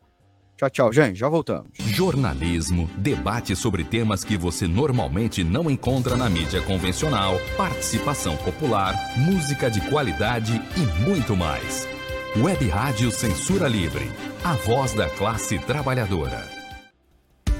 [0.60, 1.70] Tchau, tchau, gente, já voltamos.
[1.78, 9.70] Jornalismo, debate sobre temas que você normalmente não encontra na mídia convencional, participação popular, música
[9.70, 11.88] de qualidade e muito mais.
[12.36, 14.06] Web Rádio Censura Livre,
[14.44, 16.46] a voz da classe trabalhadora.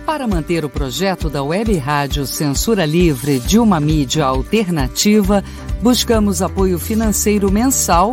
[0.04, 5.42] Para manter o projeto da Web Rádio Censura Livre de uma mídia alternativa,
[5.80, 8.12] buscamos apoio financeiro mensal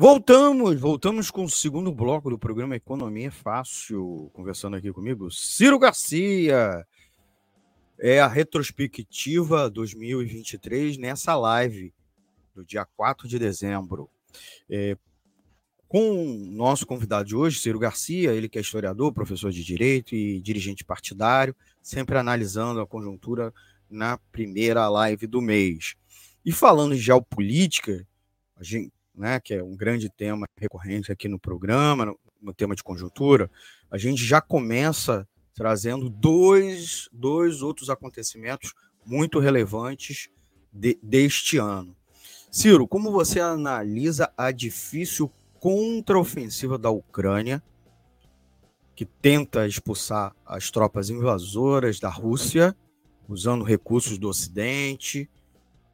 [0.00, 6.86] Voltamos, voltamos com o segundo bloco do programa Economia Fácil, conversando aqui comigo, Ciro Garcia.
[7.98, 11.92] É a retrospectiva 2023 nessa live
[12.54, 14.08] do dia 4 de dezembro.
[14.70, 14.96] É,
[15.86, 20.14] com o nosso convidado de hoje, Ciro Garcia, ele que é historiador, professor de direito
[20.14, 23.52] e dirigente partidário, sempre analisando a conjuntura
[23.90, 25.94] na primeira live do mês.
[26.42, 28.08] E falando de geopolítica,
[28.56, 28.90] a gente
[29.20, 33.50] né, que é um grande tema recorrente aqui no programa, no, no tema de conjuntura,
[33.90, 38.72] a gente já começa trazendo dois, dois outros acontecimentos
[39.04, 40.30] muito relevantes
[40.72, 41.94] de, deste ano.
[42.50, 47.62] Ciro, como você analisa a difícil contraofensiva da Ucrânia,
[48.96, 52.74] que tenta expulsar as tropas invasoras da Rússia,
[53.28, 55.28] usando recursos do Ocidente,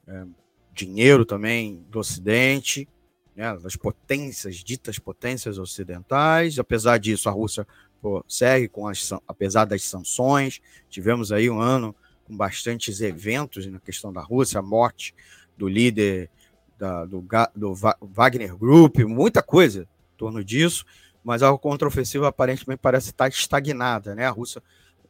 [0.07, 0.25] é,
[0.73, 2.89] dinheiro também do Ocidente,
[3.37, 6.59] né, das potências, ditas potências ocidentais.
[6.59, 7.67] Apesar disso, a Rússia
[8.01, 10.61] pô, segue com as, apesar das sanções.
[10.89, 15.15] Tivemos aí um ano com bastantes eventos na questão da Rússia, a morte
[15.57, 16.31] do líder
[16.79, 17.25] da, do,
[17.55, 20.85] do Wagner Group, muita coisa em torno disso,
[21.23, 24.27] mas a contraofensiva aparentemente parece estar estagnada, né?
[24.27, 24.63] A Rússia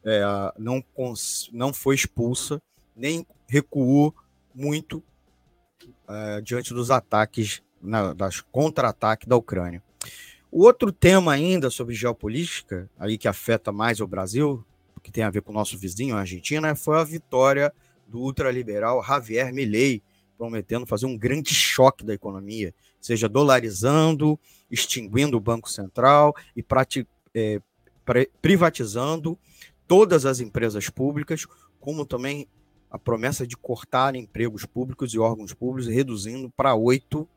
[0.05, 0.23] é,
[0.59, 0.85] não,
[1.53, 2.63] não foi expulsa,
[2.95, 4.15] nem recuou
[4.55, 5.03] muito
[6.09, 9.83] é, diante dos ataques na, das contra-ataques da Ucrânia.
[10.51, 14.65] O outro tema ainda sobre geopolítica, aí que afeta mais o Brasil,
[15.03, 17.73] que tem a ver com o nosso vizinho, a Argentina, foi a vitória
[18.07, 20.03] do ultraliberal Javier Milei
[20.37, 24.39] prometendo fazer um grande choque da economia, seja dolarizando,
[24.71, 26.65] extinguindo o Banco Central e
[27.35, 27.61] é,
[28.41, 29.39] privatizando
[29.87, 31.47] todas as empresas públicas,
[31.81, 32.47] como também
[32.91, 37.29] a promessa de cortar empregos públicos e órgãos públicos, reduzindo para oito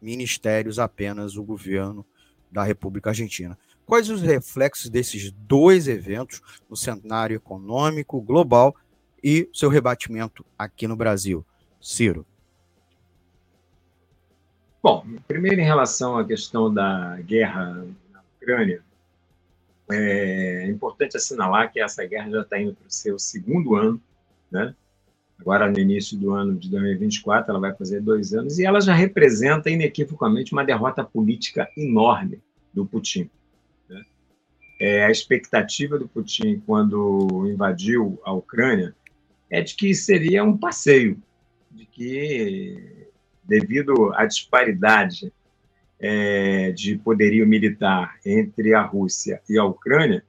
[0.00, 2.04] ministérios apenas o governo
[2.50, 3.58] da República Argentina.
[3.84, 8.76] Quais os reflexos desses dois eventos no cenário econômico global
[9.22, 11.44] e seu rebatimento aqui no Brasil?
[11.80, 12.26] Ciro.
[14.82, 18.82] Bom, primeiro em relação à questão da guerra na Ucrânia,
[19.90, 24.00] é importante assinalar que essa guerra já está indo para o seu segundo ano,
[24.50, 24.74] né?
[25.40, 28.92] Agora, no início do ano de 2024, ela vai fazer dois anos, e ela já
[28.92, 32.42] representa inequivocamente uma derrota política enorme
[32.74, 33.30] do Putin.
[33.88, 34.02] Né?
[34.80, 38.94] É, a expectativa do Putin, quando invadiu a Ucrânia,
[39.48, 41.16] é de que seria um passeio,
[41.70, 43.06] de que
[43.44, 45.32] devido à disparidade
[45.98, 50.22] é, de poderio militar entre a Rússia e a Ucrânia,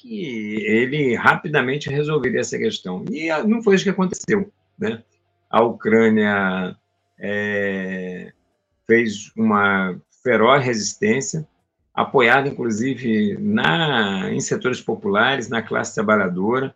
[0.00, 3.04] que ele rapidamente resolveria essa questão.
[3.10, 4.50] E não foi isso que aconteceu.
[4.78, 5.02] Né?
[5.50, 6.76] A Ucrânia
[7.18, 8.32] é,
[8.86, 11.46] fez uma feroz resistência,
[11.94, 16.74] apoiada inclusive na, em setores populares, na classe trabalhadora,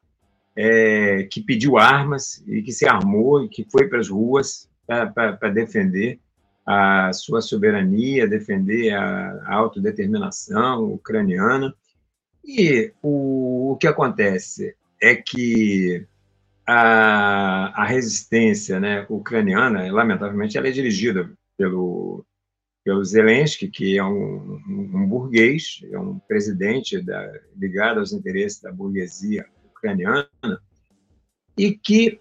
[0.55, 5.49] é, que pediu armas e que se armou e que foi para as ruas para
[5.49, 6.20] defender
[6.66, 11.75] a sua soberania, defender a, a autodeterminação ucraniana.
[12.45, 16.07] E o, o que acontece é que
[16.67, 22.25] a, a resistência né, ucraniana, lamentavelmente, ela é dirigida pelo,
[22.85, 28.71] pelo Zelensky, que é um, um burguês, é um presidente da, ligado aos interesses da
[28.71, 30.29] burguesia ucraniana,
[31.57, 32.21] e que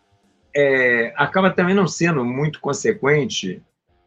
[0.55, 3.61] é, acaba também não sendo muito consequente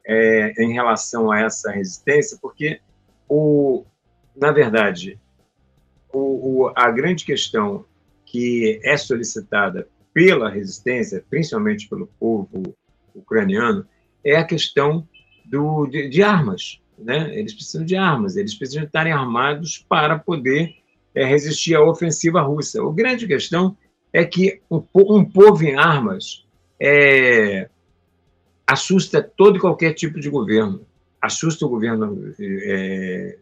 [0.07, 2.81] é, em relação a essa resistência, porque,
[3.29, 3.85] o,
[4.37, 5.19] na verdade,
[6.13, 7.85] o, o, a grande questão
[8.25, 12.75] que é solicitada pela resistência, principalmente pelo povo
[13.15, 13.87] ucraniano,
[14.25, 15.07] é a questão
[15.45, 16.81] do, de, de armas.
[16.99, 17.39] Né?
[17.39, 20.75] Eles precisam de armas, eles precisam estarem armados para poder
[21.15, 22.83] é, resistir à ofensiva russa.
[22.83, 23.77] A grande questão
[24.13, 26.47] é que um, um povo em armas
[26.81, 27.69] é,
[28.67, 30.87] assusta todo e qualquer tipo de governo.
[31.21, 33.39] Assusta o governo é,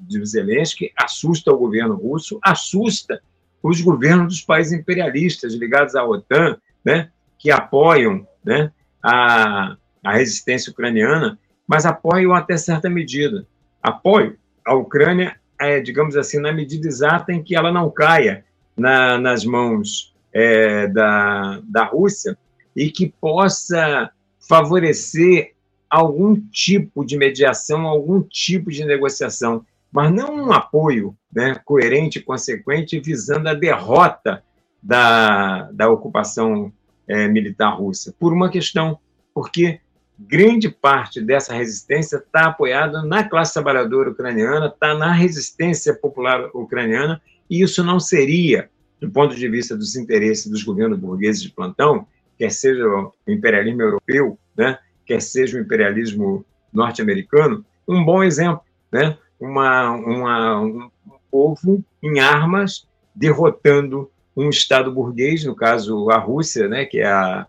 [0.00, 3.20] de Zelensky, assusta o governo russo, assusta
[3.62, 8.72] os governos dos países imperialistas ligados à OTAN, né, que apoiam né,
[9.02, 13.46] a, a resistência ucraniana, mas apoiam até certa medida.
[13.82, 18.44] Apoio a Ucrânia, é, digamos assim, na medida exata em que ela não caia
[18.76, 22.36] na, nas mãos é, da, da Rússia
[22.76, 24.10] e que possa
[24.48, 25.54] favorecer
[25.90, 33.00] algum tipo de mediação, algum tipo de negociação, mas não um apoio né, coerente consequente
[33.00, 34.42] visando a derrota
[34.82, 36.72] da, da ocupação
[37.06, 38.98] é, militar russa, por uma questão,
[39.34, 39.80] porque
[40.18, 47.20] grande parte dessa resistência está apoiada na classe trabalhadora ucraniana, está na resistência popular ucraniana,
[47.48, 48.68] e isso não seria
[49.00, 53.82] do ponto de vista dos interesses dos governos burgueses de plantão, quer seja o imperialismo
[53.82, 58.60] europeu, né, quer seja o imperialismo norte-americano, um bom exemplo,
[58.92, 60.90] né, uma, uma, um
[61.30, 67.46] povo em armas derrotando um Estado burguês, no caso a Rússia, né, que é a,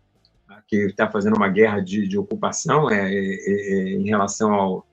[0.67, 4.87] que está fazendo uma guerra de, de ocupação é, é, é, em relação ao,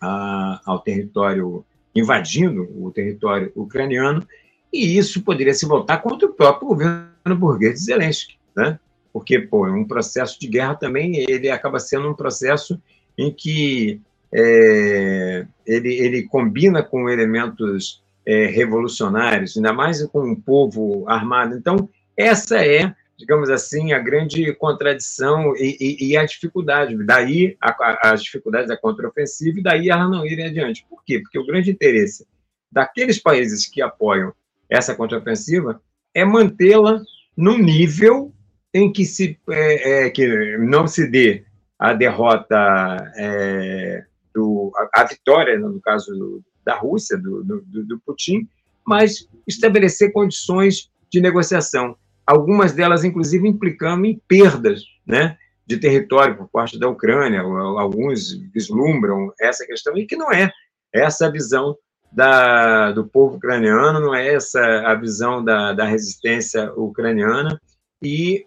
[0.00, 1.64] a, ao território
[1.94, 4.26] invadindo o território ucraniano
[4.72, 8.78] e isso poderia se voltar contra o próprio governo burguês de Zelensky, né?
[9.12, 12.80] Porque, pô, um processo de guerra também, ele acaba sendo um processo
[13.16, 14.00] em que
[14.32, 21.56] é, ele, ele combina com elementos é, revolucionários, ainda mais com um povo armado.
[21.56, 26.96] Então, essa é, digamos assim, a grande contradição e, e, e a dificuldade.
[27.04, 30.86] Daí a, as dificuldades da contraofensiva e daí ela não ir adiante.
[30.88, 31.20] Por quê?
[31.20, 32.26] Porque o grande interesse
[32.70, 34.32] daqueles países que apoiam
[34.68, 35.80] essa contraofensiva
[36.14, 37.00] é mantê-la
[37.36, 38.32] no nível
[38.72, 41.44] em que, se, é, é, que não se dê
[41.78, 44.04] a derrota, é,
[44.38, 48.48] do, a, a, vitória, no caso do, da Rússia, do, do, do Putin,
[48.86, 55.36] mas estabelecer condições de negociação, algumas delas, inclusive, implicando em perdas né,
[55.66, 60.52] de território por parte da Ucrânia, alguns vislumbram essa questão, e que não é
[60.94, 61.76] essa a visão
[62.12, 67.60] da, do povo ucraniano, não é essa a visão da, da resistência ucraniana,
[68.02, 68.46] e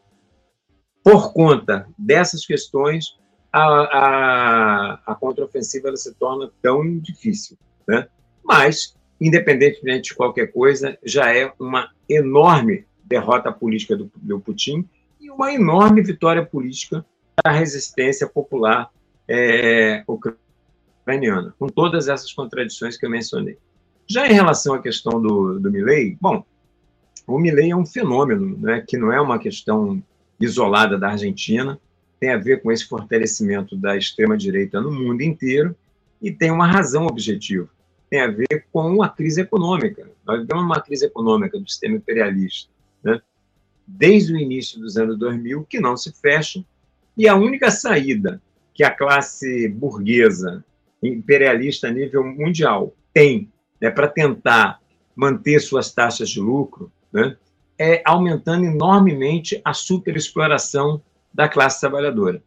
[1.03, 3.20] por conta dessas questões,
[3.51, 7.57] a, a, a contraofensiva se torna tão difícil.
[7.87, 8.07] Né?
[8.43, 14.87] Mas, independentemente de qualquer coisa, já é uma enorme derrota política do, do Putin
[15.19, 17.05] e uma enorme vitória política
[17.43, 18.89] da resistência popular
[19.27, 23.57] é, ucraniana, com todas essas contradições que eu mencionei.
[24.07, 26.43] Já em relação à questão do, do Milley, bom,
[27.27, 30.01] o Milley é um fenômeno, né, que não é uma questão
[30.39, 31.79] isolada da Argentina,
[32.22, 35.76] tem a ver com esse fortalecimento da extrema-direita no mundo inteiro
[36.22, 37.67] e tem uma razão objetiva.
[38.11, 40.07] Tem a ver com a crise econômica.
[40.24, 42.69] Nós vivemos uma crise econômica do sistema imperialista,
[43.03, 43.19] né?
[43.88, 46.63] desde o início dos anos 2000, que não se fecha,
[47.17, 48.39] e a única saída
[48.72, 50.63] que a classe burguesa
[51.01, 53.51] imperialista a nível mundial tem
[53.82, 54.80] né, para tentar
[55.15, 57.36] manter suas taxas de lucro né,
[57.80, 61.01] é aumentando enormemente a superexploração
[61.34, 62.41] da classe trabalhadora.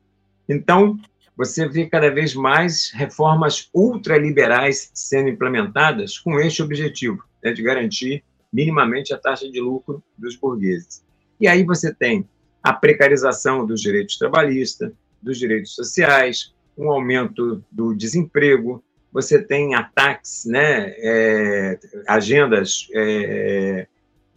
[0.49, 0.99] Então,
[1.37, 8.23] você vê cada vez mais reformas ultraliberais sendo implementadas com este objetivo, né, de garantir
[8.53, 11.05] minimamente a taxa de lucro dos burgueses.
[11.41, 12.29] E aí você tem
[12.63, 18.83] a precarização dos direitos trabalhistas, dos direitos sociais, um aumento do desemprego,
[19.13, 23.87] você tem ataques, né, é, agendas é,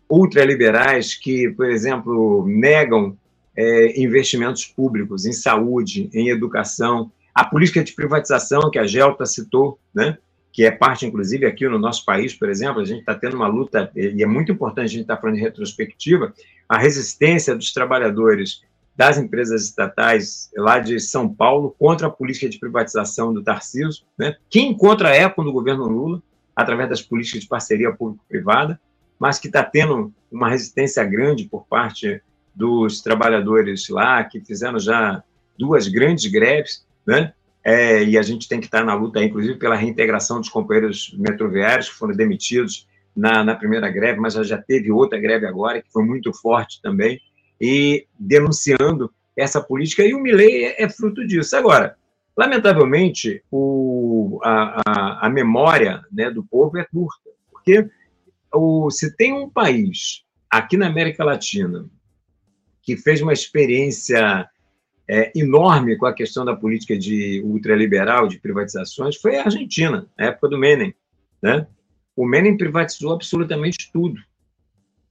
[0.09, 3.17] ultraliberais que, por exemplo, negam
[3.57, 9.79] é, investimentos públicos em saúde, em educação, a política de privatização que a Gelta citou,
[9.93, 10.17] né?
[10.53, 13.47] que é parte, inclusive, aqui no nosso país, por exemplo, a gente está tendo uma
[13.47, 16.33] luta, e é muito importante a gente estar tá falando de retrospectiva,
[16.67, 18.61] a resistência dos trabalhadores
[18.95, 24.35] das empresas estatais lá de São Paulo contra a política de privatização do Tarcísio, né,
[24.49, 26.23] que encontra eco no governo Lula,
[26.55, 28.79] através das políticas de parceria público-privada,
[29.19, 32.19] mas que está tendo uma resistência grande por parte
[32.57, 35.23] dos trabalhadores lá, que fizeram já
[35.57, 37.31] duas grandes greves, né?
[37.63, 41.89] É, e a gente tem que estar na luta, inclusive, pela reintegração dos companheiros metroviários
[41.89, 46.03] que foram demitidos na, na primeira greve, mas já teve outra greve agora, que foi
[46.03, 47.19] muito forte também,
[47.61, 51.55] e denunciando essa política, e o Milley é, é fruto disso.
[51.55, 51.95] Agora,
[52.35, 57.87] lamentavelmente, o, a, a, a memória né, do povo é curta, porque
[58.51, 61.85] o, se tem um país aqui na América Latina
[62.87, 64.47] que fez uma experiência
[65.09, 70.27] é, enorme com a questão da política de ultraliberal, de privatizações, foi a Argentina, na
[70.27, 70.95] época do Menem.
[71.41, 71.67] Né?
[72.15, 74.21] O Menem privatizou absolutamente tudo,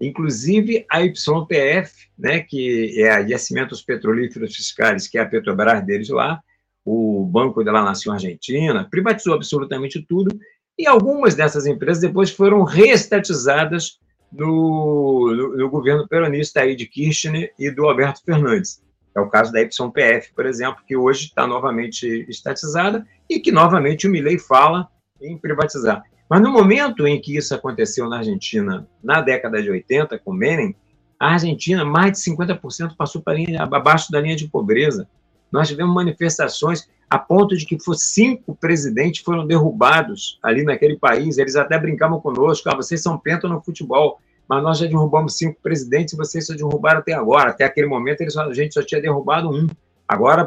[0.00, 6.08] inclusive a YPF, né, que é a Yacimentos Petrolíferos Fiscais, que é a Petrobras deles
[6.08, 6.40] lá,
[6.82, 10.34] o Banco da Nação Argentina, privatizou absolutamente tudo,
[10.78, 13.98] e algumas dessas empresas depois foram reestatizadas
[14.32, 18.82] no, no, no, governo peronista aí de Kirchner e do Alberto Fernandes.
[19.14, 24.06] É o caso da YPF, por exemplo, que hoje está novamente estatizada e que novamente
[24.06, 24.88] o Milley fala
[25.20, 26.02] em privatizar.
[26.28, 30.76] Mas no momento em que isso aconteceu na Argentina, na década de 80, com Menem,
[31.18, 33.38] a Argentina, mais de 50% passou para
[33.74, 35.08] abaixo da linha de pobreza.
[35.50, 41.38] Nós tivemos manifestações a ponto de que cinco presidentes foram derrubados ali naquele país.
[41.38, 45.58] Eles até brincavam conosco: ah, vocês são penta no futebol, mas nós já derrubamos cinco
[45.62, 47.50] presidentes e vocês só derrubaram até agora.
[47.50, 49.66] Até aquele momento eles, a gente só tinha derrubado um.
[50.06, 50.46] Agora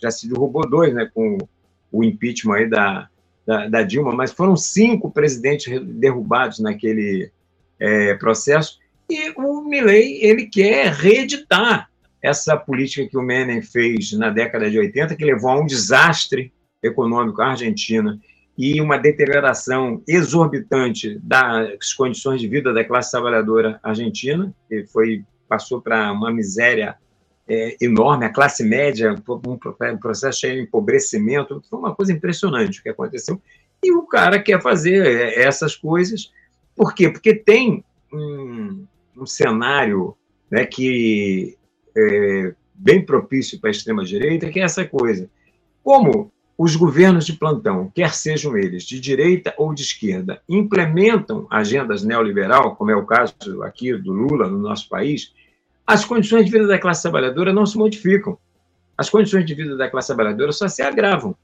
[0.00, 1.38] já se derrubou dois, né, com
[1.90, 3.08] o impeachment aí da,
[3.46, 7.30] da, da Dilma, mas foram cinco presidentes derrubados naquele
[7.78, 8.78] é, processo.
[9.08, 11.88] E o Milley ele quer reeditar
[12.26, 16.52] essa política que o Menem fez na década de 80, que levou a um desastre
[16.82, 18.18] econômico à Argentina
[18.58, 25.80] e uma deterioração exorbitante das condições de vida da classe trabalhadora argentina, que foi passou
[25.80, 26.96] para uma miséria
[27.48, 29.14] é, enorme, a classe média,
[29.46, 33.40] um processo de empobrecimento, foi uma coisa impressionante o que aconteceu.
[33.80, 36.32] E o cara quer fazer é, essas coisas,
[36.74, 37.08] por quê?
[37.08, 38.84] Porque tem um,
[39.16, 40.16] um cenário
[40.50, 41.56] né, que
[41.96, 45.28] é, bem propício para a extrema-direita, que é essa coisa.
[45.82, 52.02] Como os governos de plantão, quer sejam eles de direita ou de esquerda, implementam agendas
[52.02, 55.32] neoliberal, como é o caso aqui do Lula no nosso país,
[55.86, 58.38] as condições de vida da classe trabalhadora não se modificam.
[58.96, 61.36] As condições de vida da classe trabalhadora só se agravam.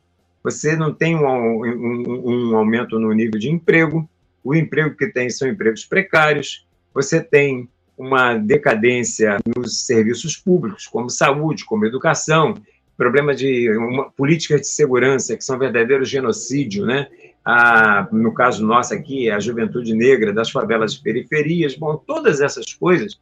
[0.42, 4.08] Você não tem um, um, um aumento no nível de emprego,
[4.42, 11.10] o emprego que tem são empregos precários, você tem uma decadência nos serviços públicos, como
[11.10, 12.54] saúde, como educação,
[12.96, 13.68] problema de
[14.16, 17.08] políticas de segurança que são verdadeiros genocídio, né?
[17.44, 23.20] A, no caso nosso aqui, a juventude negra das favelas periferias, bom, todas essas coisas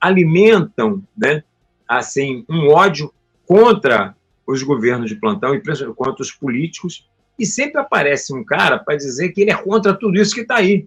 [0.00, 1.42] alimentam, né,
[1.88, 3.12] assim um ódio
[3.44, 4.14] contra
[4.46, 5.60] os governos de plantão e
[5.94, 10.16] contra os políticos, e sempre aparece um cara para dizer que ele é contra tudo
[10.16, 10.86] isso que está aí,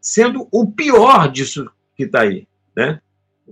[0.00, 2.46] sendo o pior disso que está aí.
[2.80, 2.98] Né?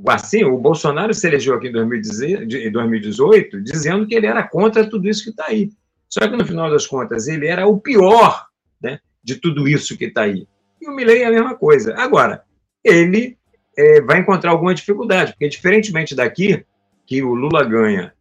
[0.07, 5.24] Assim, o Bolsonaro se elegeu aqui em 2018 dizendo que ele era contra tudo isso
[5.24, 5.70] que está aí.
[6.09, 8.47] Só que, no final das contas, ele era o pior
[8.81, 10.49] né, de tudo isso que está aí.
[10.81, 11.95] E o Milley é a mesma coisa.
[11.97, 12.43] Agora,
[12.83, 13.37] ele
[13.76, 16.64] é, vai encontrar alguma dificuldade, porque, diferentemente daqui,
[17.07, 18.14] que o Lula ganha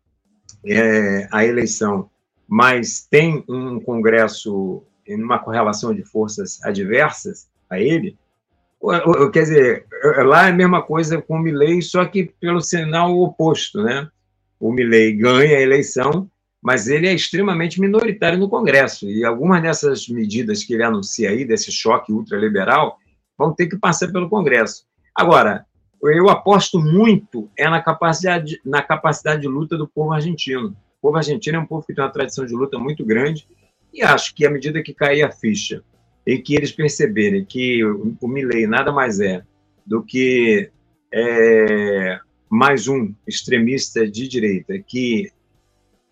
[0.66, 2.10] é, a eleição,
[2.47, 8.18] mas tem um Congresso em uma correlação de forças adversas a ele,
[9.34, 9.86] quer dizer,
[10.25, 14.07] lá é a mesma coisa com o Milley, só que pelo sinal oposto, né?
[14.59, 16.30] O Milley ganha a eleição,
[16.61, 21.45] mas ele é extremamente minoritário no Congresso, e algumas dessas medidas que ele anuncia aí,
[21.45, 22.97] desse choque ultraliberal,
[23.38, 24.86] vão ter que passar pelo Congresso.
[25.15, 25.65] Agora,
[26.03, 30.69] eu aposto muito é na capacidade, na capacidade de luta do povo argentino.
[30.99, 33.47] O povo argentino é um povo que tem uma tradição de luta muito grande
[33.93, 35.84] e acho que à medida que cair a ficha
[36.28, 39.41] e que eles perceberem que o Milley nada mais é
[39.86, 40.69] do que
[41.13, 42.19] é,
[42.49, 45.32] mais um extremista de direita que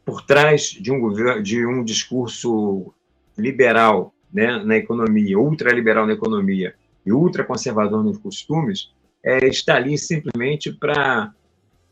[0.05, 2.93] por trás de um de um discurso
[3.37, 10.71] liberal, né, na economia, ultraliberal na economia e ultraconservador nos costumes, é, está ali simplesmente
[10.71, 11.33] para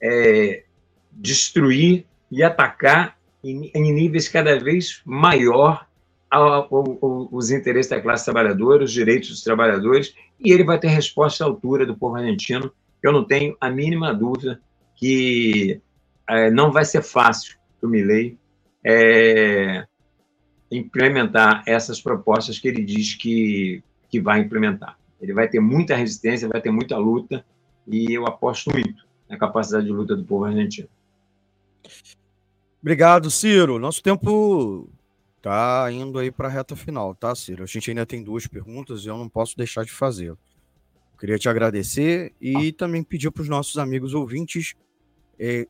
[0.02, 0.64] é,
[1.12, 5.86] destruir e atacar em, em, níveis cada vez maior
[6.40, 11.48] os interesses da classe trabalhadora, os direitos dos trabalhadores, e ele vai ter resposta à
[11.48, 12.72] altura do povo argentino.
[13.02, 14.62] Eu não tenho a mínima dúvida
[14.96, 15.82] que
[16.30, 18.38] é, não vai ser fácil para o Milley
[18.84, 19.86] é,
[20.72, 24.98] implementar essas propostas que ele diz que, que vai implementar.
[25.22, 27.46] Ele vai ter muita resistência, vai ter muita luta,
[27.88, 30.88] e eu aposto muito na capacidade de luta do povo argentino.
[32.82, 33.80] Obrigado, Ciro.
[33.80, 34.90] Nosso tempo
[35.44, 37.64] tá indo aí para a reta final, tá, Ciro?
[37.64, 40.34] A gente ainda tem duas perguntas e eu não posso deixar de fazer.
[41.20, 42.74] Queria te agradecer e ah.
[42.78, 44.74] também pedir para os nossos amigos ouvintes
[45.38, 45.68] é,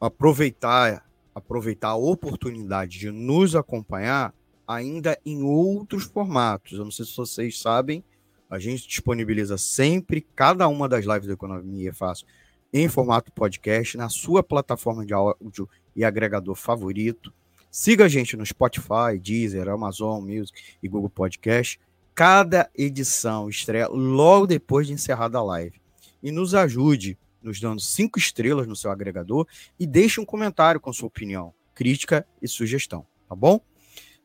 [0.00, 4.34] aproveitar, aproveitar a oportunidade de nos acompanhar
[4.66, 6.78] ainda em outros formatos.
[6.78, 8.02] Eu não sei se vocês sabem,
[8.48, 12.26] a gente disponibiliza sempre cada uma das lives da Economia Fácil
[12.72, 17.32] em formato podcast, na sua plataforma de áudio e agregador favorito.
[17.76, 21.80] Siga a gente no Spotify, Deezer, Amazon Music e Google Podcast.
[22.14, 25.82] Cada edição estreia logo depois de encerrada a live.
[26.22, 30.92] E nos ajude nos dando cinco estrelas no seu agregador e deixe um comentário com
[30.92, 33.60] sua opinião, crítica e sugestão, tá bom?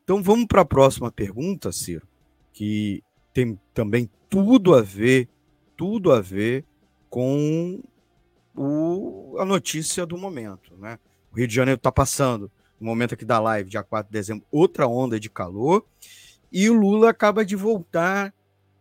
[0.04, 2.06] Então vamos para a próxima pergunta, Ciro,
[2.52, 3.02] que
[3.34, 5.28] tem também tudo a ver,
[5.76, 6.64] tudo a ver
[7.08, 7.82] com
[8.54, 11.00] o, a notícia do momento, né?
[11.32, 12.48] O Rio de Janeiro está passando,
[12.80, 15.84] no momento aqui da live, dia 4 de dezembro, outra onda de calor,
[16.50, 18.34] e o Lula acaba de voltar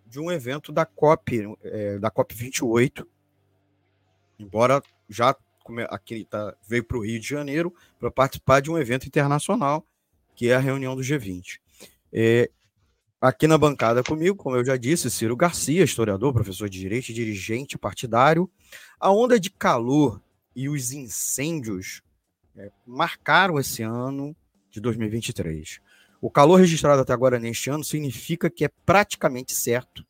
[0.07, 3.07] de um evento da COP, é, da COP 28,
[4.39, 5.35] embora já
[5.89, 9.85] aqui tá, veio para o Rio de Janeiro para participar de um evento internacional
[10.39, 11.59] que é a reunião do G20.
[12.13, 12.49] É,
[13.19, 17.13] aqui na bancada comigo, como eu já disse, Ciro Garcia, historiador, professor de Direito e
[17.13, 18.49] dirigente partidário.
[18.97, 20.21] A onda de calor
[20.55, 22.01] e os incêndios
[22.59, 24.35] é, marcaram esse ano
[24.69, 25.79] de 2023.
[26.21, 30.05] O calor registrado até agora neste ano significa que é praticamente certo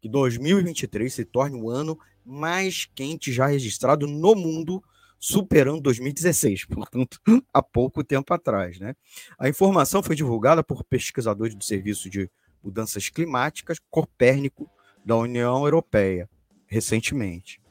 [0.00, 4.82] que 2023 se torne o ano mais quente já registrado no mundo
[5.18, 7.18] superando 2016, portanto,
[7.52, 8.78] há pouco tempo atrás.
[8.78, 8.94] Né?
[9.38, 12.28] A informação foi divulgada por pesquisadores do Serviço de
[12.62, 14.68] Mudanças Climáticas Copérnico
[15.04, 16.28] da União Europeia,
[16.66, 17.63] recentemente.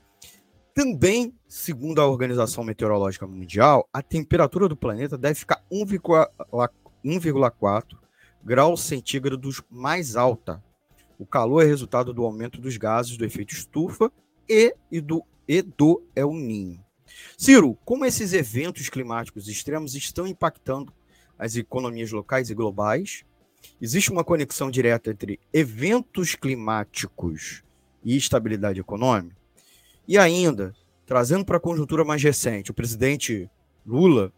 [0.74, 7.96] Também, segundo a Organização Meteorológica Mundial, a temperatura do planeta deve ficar 1,4
[8.44, 10.64] graus centígrados mais alta.
[11.20, 14.12] O calor é resultado do aumento dos gases do efeito estufa
[14.50, 16.84] e, e do, e do El Ninho.
[17.38, 20.92] Ciro, como esses eventos climáticos extremos estão impactando
[21.38, 23.24] as economias locais e globais?
[23.80, 27.62] Existe uma conexão direta entre eventos climáticos
[28.04, 29.43] e estabilidade econômica?
[30.08, 30.74] E ainda,
[31.06, 33.50] trazendo para a conjuntura mais recente, o presidente
[33.86, 34.32] Lula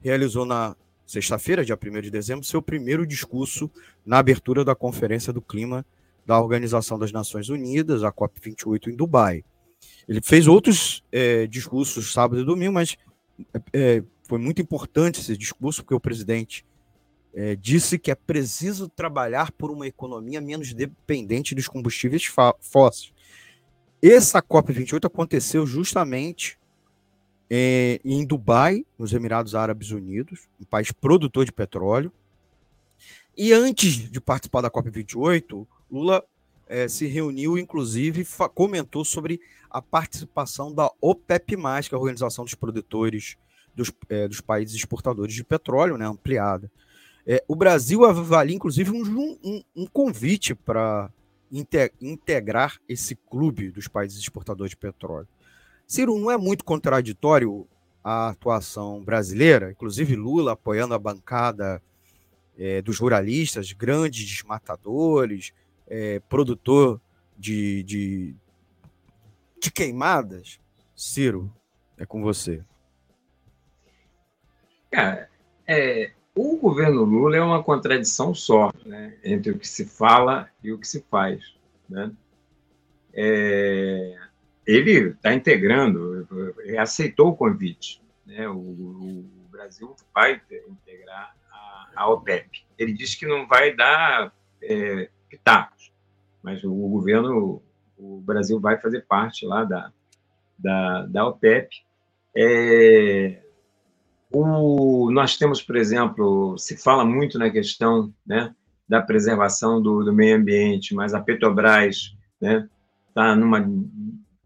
[0.00, 0.74] realizou na
[1.06, 3.70] sexta-feira, dia 1 de dezembro, seu primeiro discurso
[4.04, 5.84] na abertura da Conferência do Clima
[6.24, 9.44] da Organização das Nações Unidas, a COP28 em Dubai.
[10.08, 12.96] Ele fez outros é, discursos sábado e domingo, mas
[13.72, 16.64] é, foi muito importante esse discurso, porque o presidente
[17.34, 22.24] é, disse que é preciso trabalhar por uma economia menos dependente dos combustíveis
[22.60, 23.12] fósseis.
[24.02, 26.58] Essa COP28 aconteceu justamente
[27.48, 32.12] é, em Dubai, nos Emirados Árabes Unidos, um país produtor de petróleo.
[33.36, 36.24] E antes de participar da COP28, Lula
[36.66, 39.40] é, se reuniu, inclusive, comentou sobre
[39.70, 43.36] a participação da OPEP, que é a Organização dos Produtores
[43.72, 46.68] dos, é, dos Países Exportadores de Petróleo, né, ampliada.
[47.24, 51.08] É, o Brasil avalia, inclusive, um, um, um convite para
[52.00, 55.28] integrar esse clube dos países exportadores de petróleo.
[55.86, 57.66] Ciro, não é muito contraditório
[58.02, 61.82] a atuação brasileira, inclusive Lula apoiando a bancada
[62.58, 65.52] é, dos ruralistas, grandes desmatadores,
[65.86, 67.00] é, produtor
[67.38, 68.34] de, de,
[69.60, 70.58] de queimadas?
[70.96, 71.52] Ciro,
[71.98, 72.64] é com você.
[74.90, 75.28] Cara,
[75.66, 80.72] é, o governo Lula é uma contradição só né, entre o que se fala e
[80.72, 81.54] o que se faz.
[81.88, 82.10] Né?
[83.12, 84.16] É,
[84.66, 86.26] ele está integrando,
[86.78, 88.02] aceitou o convite.
[88.26, 88.48] Né?
[88.48, 92.64] O, o, Brasil vai integrar a, a, OPEP.
[92.78, 95.92] Ele disse que não vai dar é, pitacos,
[96.42, 97.62] mas o governo,
[97.96, 99.92] o Brasil vai fazer parte lá da,
[100.58, 101.84] da, da OPEP.
[102.34, 103.42] É,
[104.32, 108.54] o, nós temos, por exemplo, se fala muito na questão né,
[108.88, 113.64] da preservação do, do meio ambiente, mas a Petrobras está né, numa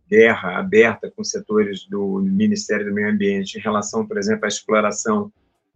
[0.09, 5.33] guerra aberta com setores do Ministério do Meio Ambiente em relação, por exemplo, à exploração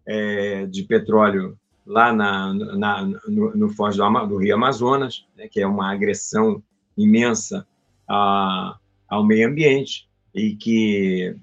[0.07, 5.61] é, de petróleo lá na, na no, no Foz do, do, Rio Amazonas, né, que
[5.61, 6.63] é uma agressão
[6.97, 7.67] imensa
[8.09, 8.77] a,
[9.09, 11.35] ao meio ambiente e que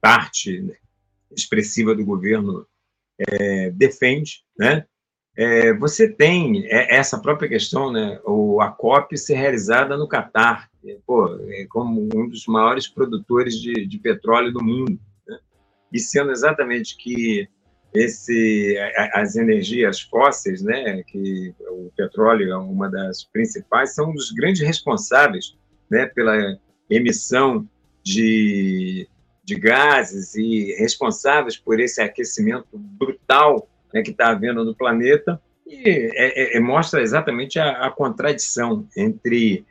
[0.00, 0.76] parte
[1.36, 2.66] expressiva do governo
[3.18, 4.84] é, defende, né?
[5.36, 10.70] É, você tem é, essa própria questão, né, o, a COP ser realizada no Catar,
[11.04, 15.38] pô, é como um dos maiores produtores de, de petróleo do mundo, né?
[15.92, 17.48] e sendo exatamente que
[17.92, 18.76] esse,
[19.12, 24.62] as energias fósseis, né, que o petróleo é uma das principais, são um dos grandes
[24.62, 25.56] responsáveis
[25.90, 26.58] né, pela
[26.90, 27.68] emissão
[28.02, 29.08] de,
[29.44, 35.88] de gases e responsáveis por esse aquecimento brutal né, que está havendo no planeta, e
[35.88, 39.64] é, é, é, mostra exatamente a, a, contradição entre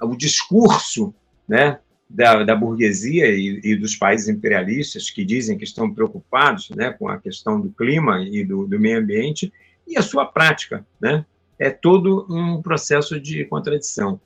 [0.00, 1.14] o discurso
[1.48, 6.90] né, da, da burguesia e, e, dos países imperialistas que dizem que estão preocupados né,
[6.90, 9.52] com a questão do clima e do, do meio ambiente
[9.86, 10.86] e a sua prática.
[11.00, 11.24] Né?
[11.58, 14.20] É todo um processo de contradição.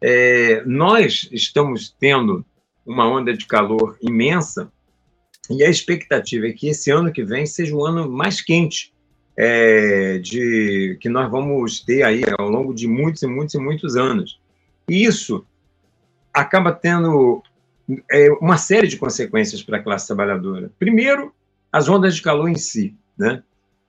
[0.00, 2.44] É, nós estamos tendo
[2.86, 4.70] uma onda de calor imensa
[5.50, 8.92] e a expectativa é que esse ano que vem seja o ano mais quente
[9.36, 13.96] é, de que nós vamos ter aí ao longo de muitos e muitos e muitos
[13.96, 14.40] anos.
[14.88, 15.46] E isso
[16.32, 17.42] acaba tendo
[18.10, 20.70] é, uma série de consequências para a classe trabalhadora.
[20.78, 21.32] Primeiro,
[21.70, 23.42] as ondas de calor em si, né?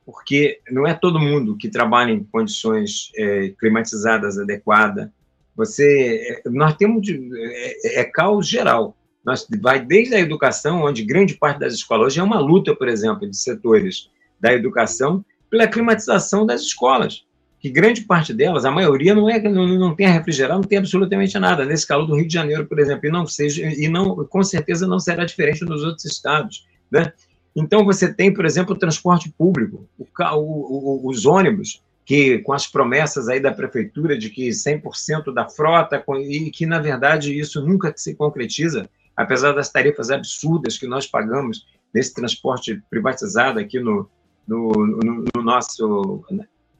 [0.05, 5.09] Porque não é todo mundo que trabalha em condições é, climatizadas adequadas.
[5.57, 8.95] Você, é, nós temos é, é, caos geral.
[9.25, 12.87] Nós vai desde a educação, onde grande parte das escolas hoje é uma luta, por
[12.87, 17.25] exemplo, de setores da educação pela climatização das escolas,
[17.59, 21.37] que grande parte delas, a maioria não é não, não tem refrigerado, não tem absolutamente
[21.39, 21.65] nada.
[21.65, 24.85] Nesse calor do Rio de Janeiro, por exemplo, e não seja e não com certeza
[24.87, 27.11] não será diferente nos outros estados, né?
[27.55, 30.05] Então você tem, por exemplo, o transporte público, o,
[30.35, 36.01] o, os ônibus que com as promessas aí da prefeitura de que 100% da frota
[36.21, 41.67] e que na verdade isso nunca se concretiza, apesar das tarifas absurdas que nós pagamos
[41.93, 44.09] nesse transporte privatizado aqui no,
[44.47, 46.23] no, no, no nosso,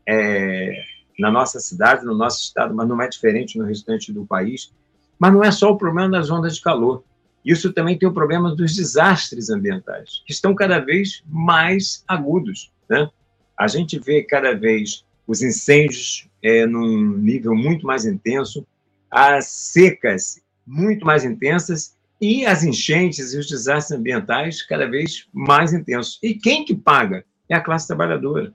[0.07, 0.81] é,
[1.19, 4.71] na nossa cidade, no nosso estado, mas não é diferente no restante do país.
[5.19, 7.03] Mas não é só o problema das ondas de calor.
[7.43, 12.71] Isso também tem o problema dos desastres ambientais, que estão cada vez mais agudos.
[12.89, 13.09] Né?
[13.57, 18.65] A gente vê cada vez os incêndios é, num nível muito mais intenso,
[19.11, 25.73] as secas muito mais intensas e as enchentes e os desastres ambientais cada vez mais
[25.73, 26.19] intensos.
[26.23, 28.53] E quem que paga é a classe trabalhadora,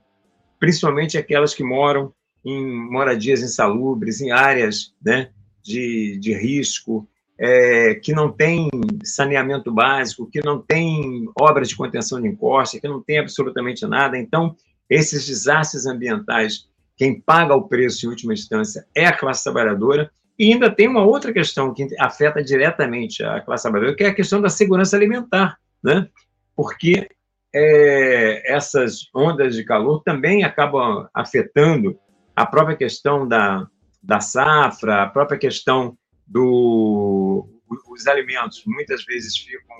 [0.59, 2.13] principalmente aquelas que moram
[2.43, 5.29] em moradias insalubres, em áreas né,
[5.63, 7.07] de, de risco,
[7.39, 8.69] é, que não tem
[9.03, 14.17] saneamento básico, que não tem obras de contenção de encosta, que não tem absolutamente nada.
[14.17, 14.55] Então,
[14.93, 20.11] esses desastres ambientais, quem paga o preço em última instância é a classe trabalhadora.
[20.37, 24.13] E ainda tem uma outra questão que afeta diretamente a classe trabalhadora, que é a
[24.13, 26.07] questão da segurança alimentar, né?
[26.55, 27.07] Porque
[27.53, 31.97] é, essas ondas de calor também acabam afetando
[32.35, 33.67] a própria questão da,
[34.01, 37.47] da safra, a própria questão do
[37.89, 39.77] os alimentos muitas vezes ficam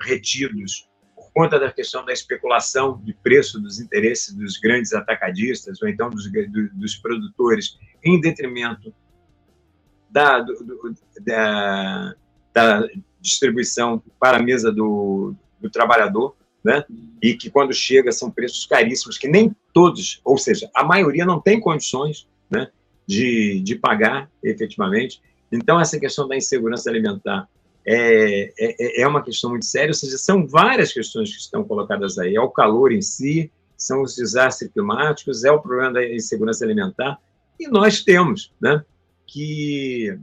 [0.00, 0.88] retidos
[1.34, 6.30] conta da questão da especulação de preço dos interesses dos grandes atacadistas ou então dos,
[6.72, 8.94] dos produtores, em detrimento
[10.08, 10.54] da, do,
[11.20, 12.14] da,
[12.52, 12.88] da,
[13.20, 16.84] distribuição para a mesa do, do trabalhador, né?
[17.20, 21.40] E que quando chega são preços caríssimos que nem todos, ou seja, a maioria não
[21.40, 22.70] tem condições, né?
[23.06, 25.20] De, de pagar efetivamente.
[25.50, 27.48] Então essa questão da insegurança alimentar
[27.86, 32.18] é, é, é, uma questão muito séria, ou seja, são várias questões que estão colocadas
[32.18, 32.34] aí.
[32.34, 37.18] É o calor em si, são os desastres climáticos, é o problema da insegurança alimentar,
[37.60, 38.82] e nós temos né,
[39.26, 40.18] que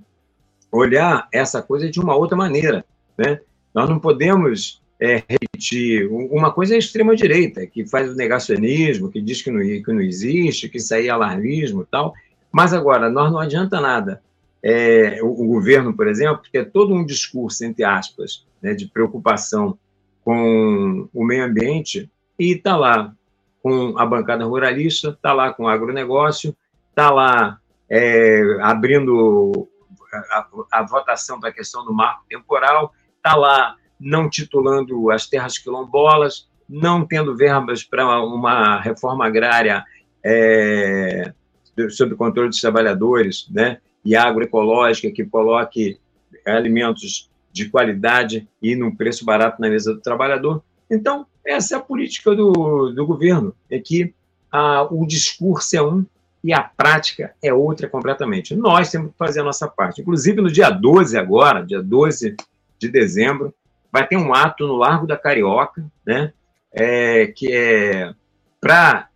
[0.72, 2.84] olhar essa coisa de uma outra maneira.
[3.18, 3.40] Né?
[3.74, 6.08] Nós não podemos é, repetir.
[6.10, 10.02] Uma coisa é a extrema-direita, que faz o negacionismo, que diz que não, que não
[10.02, 12.14] existe, que isso aí é alarmismo e tal,
[12.52, 14.22] mas agora, nós não adianta nada
[14.64, 19.78] é, o, o, governo, por exemplo, ter todo um discurso, entre aspas, né, de preocupação
[20.24, 23.14] com o meio ambiente e está lá
[23.62, 26.56] com a bancada ruralista, está lá com o agronegócio,
[26.90, 27.60] está lá
[27.90, 29.68] é, abrindo
[30.32, 35.58] a, a votação para a questão do marco temporal, está lá não titulando as terras
[35.58, 39.84] quilombolas, não tendo verbas para uma reforma agrária
[40.24, 41.34] é,
[41.90, 43.80] sob controle dos trabalhadores, né?
[44.04, 45.98] E agroecológica que coloque
[46.46, 50.64] alimentos de qualidade e num preço barato na mesa do trabalhador.
[50.90, 54.14] Então, essa é a política do, do governo, é que
[54.52, 56.06] ah, o discurso é um
[56.44, 58.56] e a prática é outra completamente.
[58.56, 60.02] Nós temos que fazer a nossa parte.
[60.02, 62.36] Inclusive, no dia 12 agora, dia 12
[62.80, 63.54] de dezembro,
[63.92, 66.34] vai ter um ato no Largo da Carioca, né,
[66.72, 68.14] é, que é
[68.60, 69.10] para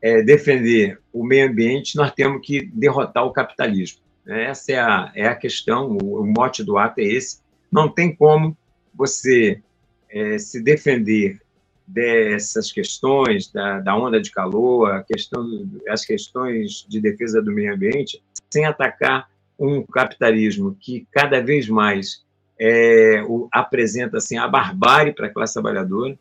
[0.00, 4.00] é, defender o meio ambiente, nós temos que derrotar o capitalismo.
[4.26, 7.40] Essa é a, é a questão, o, mote do ato é esse.
[7.70, 8.56] Não tem como
[8.94, 9.60] você
[10.08, 11.40] é, se defender
[11.86, 18.22] dessas questões da, da onda de calor, questão, as questões de defesa do meio ambiente,
[18.50, 22.24] sem atacar um capitalismo que cada vez mais
[22.58, 26.16] é, o, apresenta assim, a barbárie para a classe trabalhadora,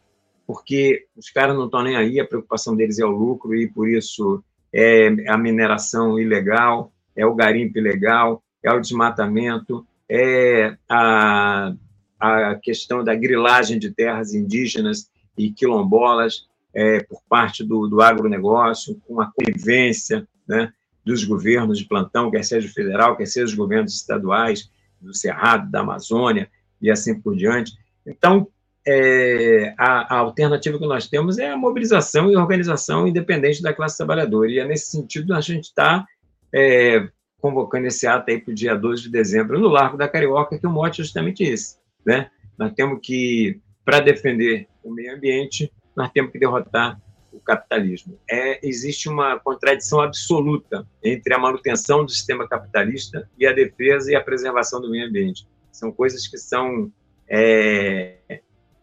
[0.48, 3.88] porque os caras não estão nem aí, a preocupação deles é o lucro e, por
[3.88, 4.44] isso,
[4.74, 11.74] é a mineração ilegal, é o garimpo ilegal, é o desmatamento, é a,
[12.20, 19.02] a questão da grilagem de terras indígenas e quilombolas é, por parte do, do agronegócio,
[19.08, 20.72] com a convivência né,
[21.04, 24.70] dos governos de plantão, quer seja o federal, quer seja os governos estaduais,
[25.02, 26.50] do Cerrado, da Amazônia
[26.82, 27.74] e assim por diante.
[28.06, 28.48] Então,
[28.88, 33.98] é, a, a, alternativa que nós temos é a mobilização e organização independente da classe
[33.98, 34.50] trabalhadora.
[34.50, 36.06] E é nesse sentido a gente está
[36.54, 37.08] é,
[37.42, 40.68] convocando esse ato aí para o dia 12 de dezembro no Largo da Carioca, que
[40.68, 41.78] o mote é justamente esse.
[42.06, 42.30] Né?
[42.58, 48.20] Nós temos que, para defender o meio ambiente, nós temos que derrotar o capitalismo.
[48.30, 54.16] É, existe uma contradição absoluta entre a manutenção do sistema capitalista e a defesa e
[54.16, 55.48] a preservação do meio ambiente.
[55.72, 56.92] São coisas que são
[57.28, 58.18] é,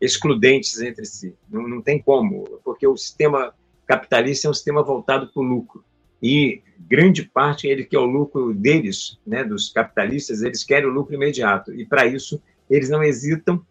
[0.00, 1.36] excludentes entre si.
[1.48, 3.54] Não, não tem como, porque o sistema
[3.86, 5.84] capitalista é um sistema voltado para o lucro
[6.22, 10.92] e grande parte ele que é o lucro deles, né, dos capitalistas, eles querem o
[10.92, 11.72] lucro imediato.
[11.72, 12.40] E para isso
[12.70, 13.64] eles não hesitam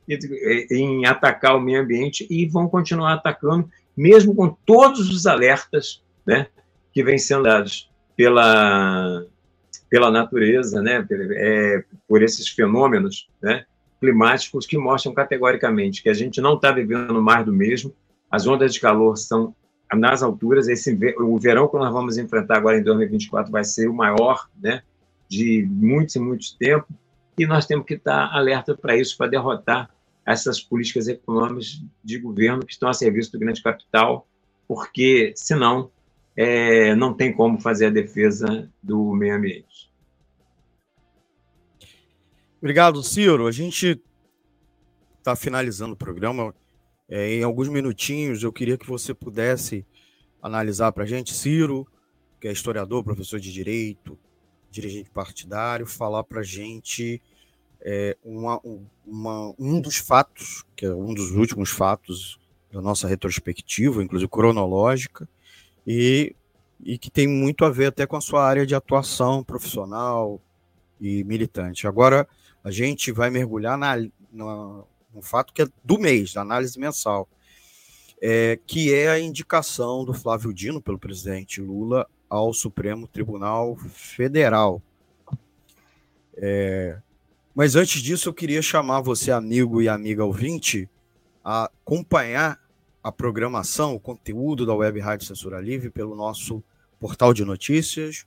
[0.72, 6.48] em atacar o meio ambiente e vão continuar atacando, mesmo com todos os alertas, né,
[6.92, 9.26] que vêm sendo dados pela
[9.90, 13.66] pela natureza, né, é, por esses fenômenos, né,
[14.02, 17.94] climáticos que mostram categoricamente que a gente não está vivendo mais do mesmo,
[18.30, 19.56] as ondas de calor são
[19.96, 20.68] nas alturas.
[20.68, 24.82] Esse, o verão que nós vamos enfrentar agora em 2024 vai ser o maior né,
[25.30, 26.96] de muitos e muitos tempos,
[27.38, 29.90] e nós temos que estar alerta para isso, para derrotar
[30.26, 34.28] essas políticas econômicas de governo que estão a serviço do grande capital,
[34.68, 35.90] porque, senão,
[36.36, 39.90] é, não tem como fazer a defesa do meio ambiente.
[42.60, 43.48] Obrigado, Ciro.
[43.48, 44.02] A gente
[45.18, 46.54] está finalizando o programa.
[47.10, 49.86] É, em alguns minutinhos, eu queria que você pudesse
[50.42, 51.88] analisar para a gente, Ciro,
[52.40, 54.18] que é historiador, professor de direito,
[54.70, 57.22] dirigente partidário, falar para a gente
[57.82, 58.62] é, uma,
[59.06, 62.38] uma, um dos fatos, que é um dos últimos fatos
[62.72, 65.28] da nossa retrospectiva, inclusive cronológica,
[65.86, 66.36] e,
[66.84, 70.42] e que tem muito a ver até com a sua área de atuação profissional
[71.00, 71.88] e militante.
[71.88, 72.28] Agora,
[72.64, 73.96] a gente vai mergulhar na,
[74.32, 74.84] na
[75.18, 77.28] um fato que é do mês, da análise mensal,
[78.22, 84.82] é, que é a indicação do Flávio Dino pelo presidente Lula ao Supremo Tribunal Federal.
[86.36, 87.00] É,
[87.56, 90.88] mas antes disso, eu queria chamar você, amigo e amiga ouvinte,
[91.44, 92.60] a acompanhar
[93.02, 96.64] a programação, o conteúdo da Web Rádio Censura Livre pelo nosso
[97.00, 98.26] portal de notícias,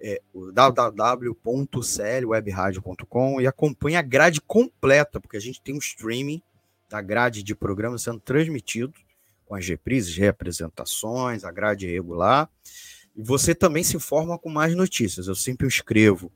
[0.00, 0.22] é,
[0.52, 6.40] www.clwebradio.com e acompanhe a grade completa, porque a gente tem um streaming
[6.88, 8.94] da grade de programa sendo transmitido
[9.44, 12.48] com as reprises, representações, a grade regular.
[13.16, 15.26] E você também se informa com mais notícias.
[15.26, 16.32] Eu sempre escrevo,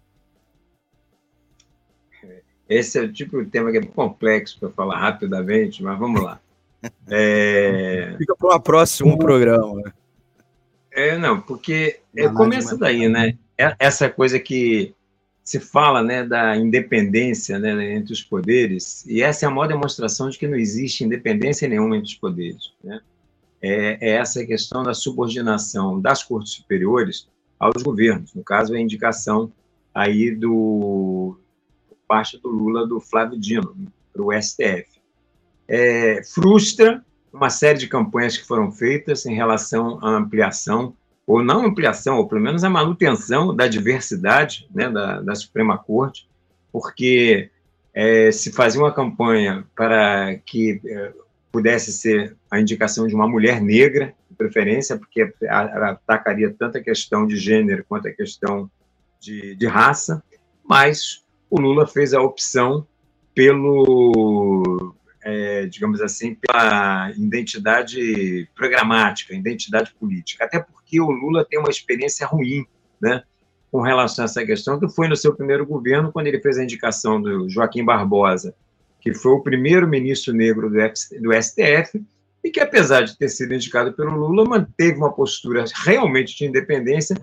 [2.68, 6.40] Esse é o tipo de tema que é complexo para falar rapidamente, mas vamos lá.
[7.08, 8.14] É...
[8.18, 9.92] Fica para o próximo programa.
[10.92, 13.36] É, não, porque é, começa daí, né?
[13.58, 14.94] É, essa coisa que
[15.46, 20.28] se fala né, da independência né, entre os poderes, e essa é a maior demonstração
[20.28, 22.72] de que não existe independência nenhuma entre os poderes.
[22.82, 23.00] Né?
[23.62, 27.28] É, é essa questão da subordinação das cortes superiores
[27.60, 29.52] aos governos, no caso, a indicação
[29.94, 31.38] aí do
[32.08, 33.74] parte do Lula, do Flávio Dino,
[34.12, 35.00] para o STF.
[35.68, 41.66] É, frustra uma série de campanhas que foram feitas em relação à ampliação ou não
[41.66, 46.28] ampliação, ou pelo menos a manutenção da diversidade né, da, da Suprema Corte,
[46.70, 47.50] porque
[47.92, 51.12] é, se fazia uma campanha para que é,
[51.50, 57.26] pudesse ser a indicação de uma mulher negra, de preferência, porque atacaria tanto a questão
[57.26, 58.70] de gênero quanto a questão
[59.18, 60.22] de, de raça,
[60.62, 62.86] mas o Lula fez a opção
[63.34, 64.62] pelo,
[65.26, 70.44] é, digamos assim, pela identidade programática, identidade política.
[70.44, 72.64] Até porque o Lula tem uma experiência ruim,
[73.02, 73.24] né,
[73.72, 76.62] com relação a essa questão, que foi no seu primeiro governo, quando ele fez a
[76.62, 78.54] indicação do Joaquim Barbosa,
[79.00, 82.00] que foi o primeiro ministro negro do, do STF,
[82.44, 87.16] e que, apesar de ter sido indicado pelo Lula, manteve uma postura realmente de independência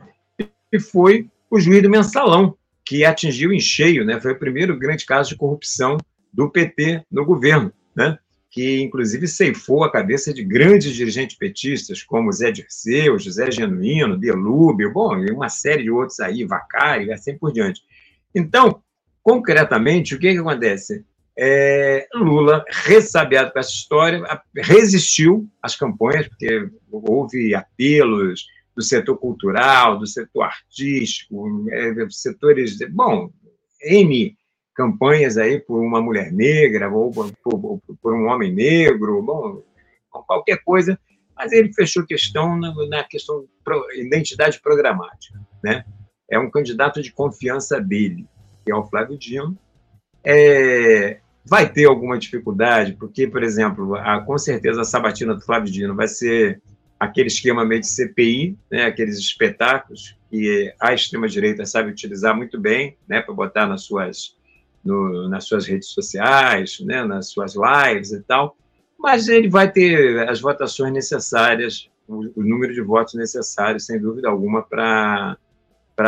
[0.70, 5.06] e foi o juiz do mensalão, que atingiu em cheio, né, foi o primeiro grande
[5.06, 5.98] caso de corrupção
[6.34, 8.18] do PT no governo né?
[8.54, 14.94] que inclusive ceifou a cabeça de grandes dirigentes petistas, como Zé Dirceu, José Genuíno, Delúbio,
[14.94, 17.82] bom, e uma série de outros aí, Vacari, assim por diante.
[18.34, 18.80] Então,
[19.24, 21.04] concretamente, o que, que acontece?
[21.36, 24.22] É, Lula, ressabiado com essa história,
[24.56, 28.46] resistiu às campanhas, porque houve apelos
[28.76, 33.32] do setor cultural, do setor artístico, é, setores, bom,
[33.82, 34.38] N
[34.74, 39.64] campanhas aí por uma mulher negra ou por, por, por um homem negro, bom,
[40.10, 41.00] qualquer coisa,
[41.36, 45.84] mas ele fechou questão na, na questão pro, identidade programática, né?
[46.30, 48.26] É um candidato de confiança dele,
[48.64, 49.58] que é o Flávio Dino.
[50.24, 55.72] É, vai ter alguma dificuldade, porque, por exemplo, a, com certeza a sabatina do Flávio
[55.72, 56.62] Dino vai ser
[57.00, 62.98] aquele esquema meio de CPI, né, aqueles espetáculos que a extrema-direita sabe utilizar muito bem,
[63.08, 64.36] né, para botar nas suas
[64.84, 68.56] no, nas suas redes sociais, né, nas suas lives e tal,
[69.00, 74.30] mas ele vai ter as votações necessárias, o, o número de votos necessários, sem dúvida
[74.30, 75.38] alguma, para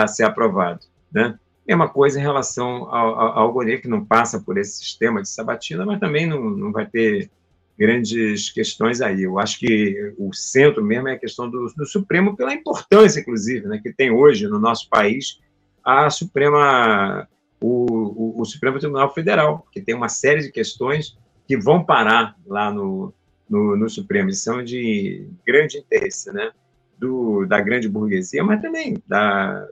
[0.07, 0.81] ser aprovado.
[1.11, 1.37] Né?
[1.67, 5.85] Mesma coisa em relação ao, ao, ao que não passa por esse sistema de sabatina,
[5.85, 7.29] mas também não, não vai ter
[7.77, 9.23] grandes questões aí.
[9.23, 13.67] Eu acho que o centro mesmo é a questão do, do Supremo, pela importância, inclusive,
[13.67, 15.39] né, que tem hoje no nosso país
[15.83, 17.27] a Suprema
[17.65, 21.17] o, o, o, Supremo Tribunal Federal, que tem uma série de questões
[21.47, 23.11] que vão parar lá no,
[23.49, 26.51] no, no Supremo, e são de grande interesse, né?
[26.97, 29.67] Do, da grande burguesia, mas também da,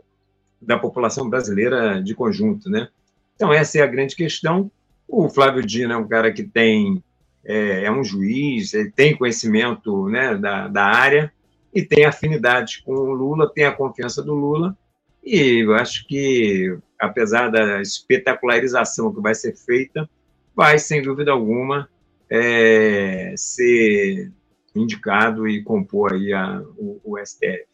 [0.62, 2.90] da população brasileira de conjunto, né?
[3.36, 4.72] Então, essa é a grande questão.
[5.08, 7.04] O Flávio Dino é um cara que tem,
[7.46, 11.32] é, é um juiz, ele tem conhecimento né, da, da área
[11.74, 14.78] e tem afinidade com o Lula, tem a confiança do Lula,
[15.24, 20.10] e eu acho que, apesar da espetacularização que vai ser feita,
[20.56, 21.90] vai, sem dúvida alguma,
[22.30, 24.32] é, ser
[24.76, 27.66] indicado e compor aí a, o, o STF.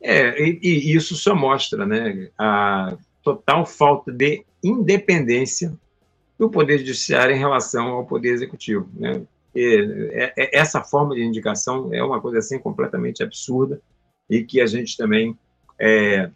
[0.00, 5.74] É, e, e, isso só mostra né, a total falta de independência
[6.38, 8.88] do Poder Judiciário em relação ao Poder Executivo.
[8.94, 9.22] Né?
[9.54, 13.80] E, é, é, essa forma de indicação é uma coisa assim completamente absurda
[14.28, 15.38] e que a gente também
[15.78, 16.30] é,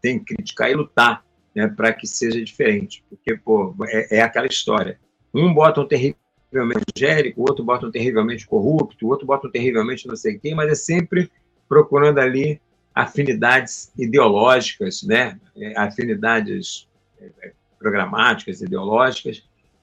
[0.00, 1.24] tem que criticar e lutar
[1.54, 4.98] né, para que seja diferente, porque pô, é, é aquela história.
[5.34, 9.50] Um bota um terrivelmente gérico, o outro bota um terrivelmente corrupto, o outro bota um
[9.50, 11.30] terrivelmente não sei quem, mas é sempre
[11.68, 12.60] procurando ali
[12.94, 15.38] afinidades ideológicas, né?
[15.56, 16.88] É, afinidades
[17.20, 19.42] é, programáticas, ideológicas,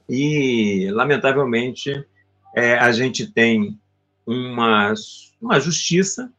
[0.09, 2.05] e, lamentavelmente,
[2.55, 3.77] é, a gente tem
[4.25, 4.93] uma,
[5.41, 6.31] uma justiça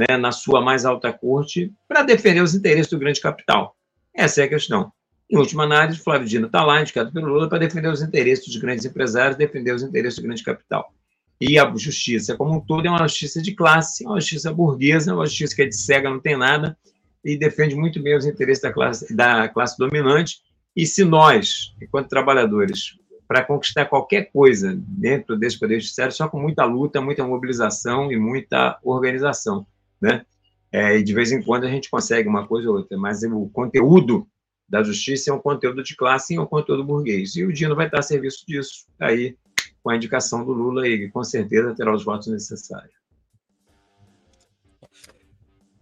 [0.00, 3.76] né, na sua mais alta corte para defender os interesses do grande capital.
[4.14, 4.92] Essa é a questão.
[5.28, 8.56] Em última análise, Flávio Dino está lá, indicado pelo Lula, para defender os interesses dos
[8.56, 10.92] grandes empresários, defender os interesses do grande capital.
[11.40, 15.10] E a justiça, como um todo, é uma justiça de classe, é uma justiça burguesa,
[15.10, 16.78] é uma justiça que é de cega, não tem nada,
[17.24, 20.38] e defende muito bem os interesses da classe, da classe dominante.
[20.74, 22.96] E se nós, enquanto trabalhadores,
[23.26, 28.16] para conquistar qualquer coisa dentro desse poder judiciário, só com muita luta, muita mobilização e
[28.16, 29.66] muita organização,
[30.00, 30.24] né?
[30.72, 33.48] É, e de vez em quando a gente consegue uma coisa ou outra, mas o
[33.48, 34.26] conteúdo
[34.68, 37.36] da justiça é um conteúdo de classe e é um conteúdo burguês.
[37.36, 39.36] E o Dino vai estar a serviço disso, aí,
[39.82, 42.92] com a indicação do Lula, e com certeza terá os votos necessários.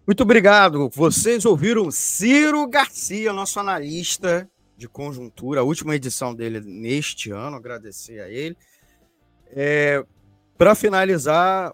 [0.06, 0.90] Muito obrigado.
[0.90, 8.20] Vocês ouviram Ciro Garcia, nosso analista de conjuntura, a última edição dele neste ano, agradecer
[8.20, 8.56] a ele.
[9.46, 10.04] É,
[10.58, 11.72] Para finalizar,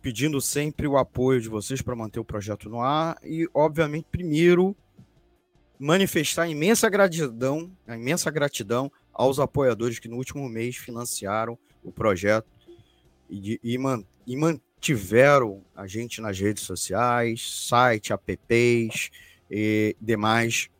[0.00, 4.76] pedindo sempre o apoio de vocês para manter o projeto no ar e, obviamente, primeiro
[5.78, 11.92] manifestar a imensa gratidão, a imensa gratidão aos apoiadores que no último mês financiaram o
[11.92, 12.46] projeto
[13.28, 19.10] e, e, man, e mantiveram a gente nas redes sociais, site, apps
[19.50, 20.70] e demais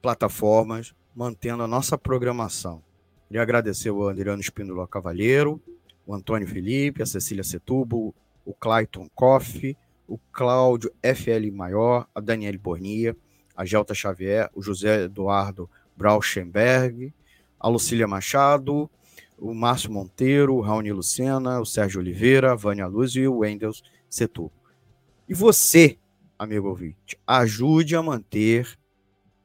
[0.00, 2.82] plataformas, mantendo a nossa programação.
[3.28, 5.60] Queria agradecer o Adriano Espíndola Cavalheiro,
[6.06, 12.58] o Antônio Felipe, a Cecília Setubo, o Clayton Koff, o Cláudio FL Maior, a Daniele
[12.58, 13.16] Bornia,
[13.56, 17.12] a Gelta Xavier, o José Eduardo Brauschenberg,
[17.58, 18.90] a Lucília Machado,
[19.38, 23.82] o Márcio Monteiro, o Raoni Lucena, o Sérgio Oliveira, a Vânia Luz e o Wendels
[24.08, 24.52] Setubo.
[25.28, 25.98] E você,
[26.38, 28.78] amigo ouvinte, ajude a manter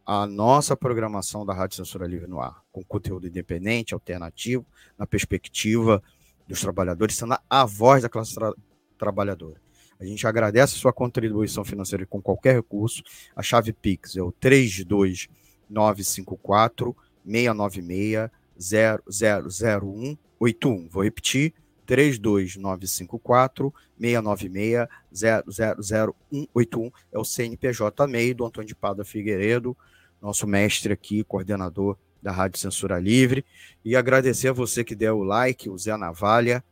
[0.05, 4.65] a nossa programação da Rádio Censura Livre no ar, com conteúdo independente, alternativo,
[4.97, 6.01] na perspectiva
[6.47, 8.53] dos trabalhadores, sendo a voz da classe tra
[8.97, 9.61] trabalhadora.
[9.99, 13.01] A gente agradece a sua contribuição financeira com qualquer recurso.
[13.35, 16.95] A chave Pix é o 32954
[17.25, 18.29] 696
[18.59, 20.87] 000181.
[20.89, 21.53] Vou repetir:
[21.85, 29.75] 32954 696 000181 é o CNPJ MEI do Antônio de Pada Figueiredo,
[30.21, 33.43] nosso mestre aqui, coordenador da Rádio Censura Livre.
[33.83, 36.63] E agradecer a você que deu o like, o Zé Navalha,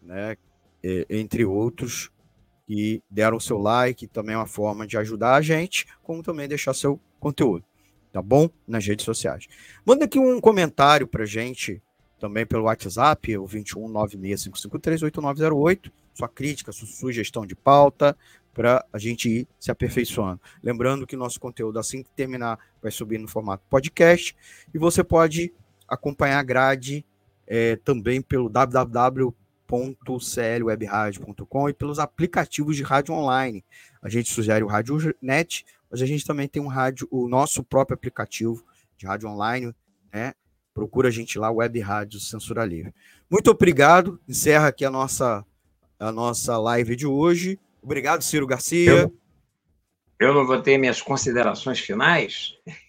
[0.00, 0.36] né,
[1.08, 2.10] entre outros,
[2.66, 6.72] que deram seu like, também é uma forma de ajudar a gente, como também deixar
[6.74, 7.64] seu conteúdo,
[8.12, 8.48] tá bom?
[8.66, 9.46] Nas redes sociais.
[9.84, 11.80] Manda aqui um comentário pra gente,
[12.18, 18.16] também pelo WhatsApp, o 21965538908, sua crítica, sua sugestão de pauta,
[18.54, 20.40] para a gente ir se aperfeiçoando.
[20.62, 24.34] Lembrando que nosso conteúdo, assim que terminar, vai subir no formato podcast,
[24.74, 25.52] e você pode
[25.88, 27.04] acompanhar a grade
[27.46, 29.34] é, também pelo www
[29.72, 33.64] www.clwebradio.com e pelos aplicativos de rádio online.
[34.02, 37.64] A gente sugere o Rádio Net, mas a gente também tem um rádio, o nosso
[37.64, 38.64] próprio aplicativo
[38.96, 39.74] de rádio online,
[40.12, 40.34] né?
[40.74, 42.94] Procura a gente lá, Web Rádio Censura Livre.
[43.30, 44.20] Muito obrigado.
[44.28, 45.44] Encerra aqui a nossa,
[45.98, 47.58] a nossa live de hoje.
[47.82, 48.90] Obrigado, Ciro Garcia.
[48.90, 49.18] Eu,
[50.18, 52.54] eu não vou ter minhas considerações finais?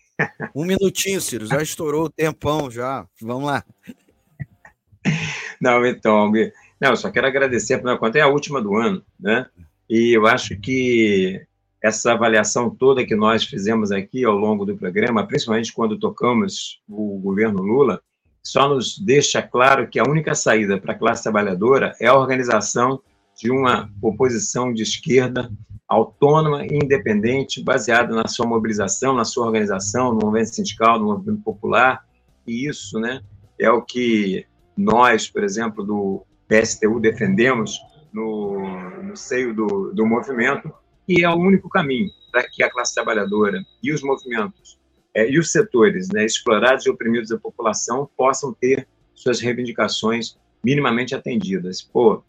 [0.55, 1.47] Um minutinho, Ciro.
[1.47, 3.05] Já estourou o tempão já.
[3.19, 3.65] Vamos lá.
[5.59, 6.31] Não, então,
[6.83, 9.45] não, eu só quero agradecer, por conta é a última do ano, né?
[9.89, 11.41] E eu acho que
[11.81, 17.17] essa avaliação toda que nós fizemos aqui ao longo do programa, principalmente quando tocamos o
[17.19, 18.01] governo Lula,
[18.43, 23.01] só nos deixa claro que a única saída para a classe trabalhadora é a organização
[23.41, 25.49] de uma oposição de esquerda
[25.87, 31.43] autônoma e independente, baseada na sua mobilização, na sua organização, no movimento sindical, no movimento
[31.43, 32.05] popular,
[32.45, 33.21] e isso né,
[33.57, 34.45] é o que
[34.75, 37.81] nós, por exemplo, do PSTU defendemos
[38.13, 40.71] no, no seio do, do movimento,
[41.07, 44.79] e é o único caminho para que a classe trabalhadora e os movimentos
[45.13, 51.13] é, e os setores né, explorados e oprimidos da população possam ter suas reivindicações minimamente
[51.13, 51.81] atendidas.
[51.81, 52.23] Pô,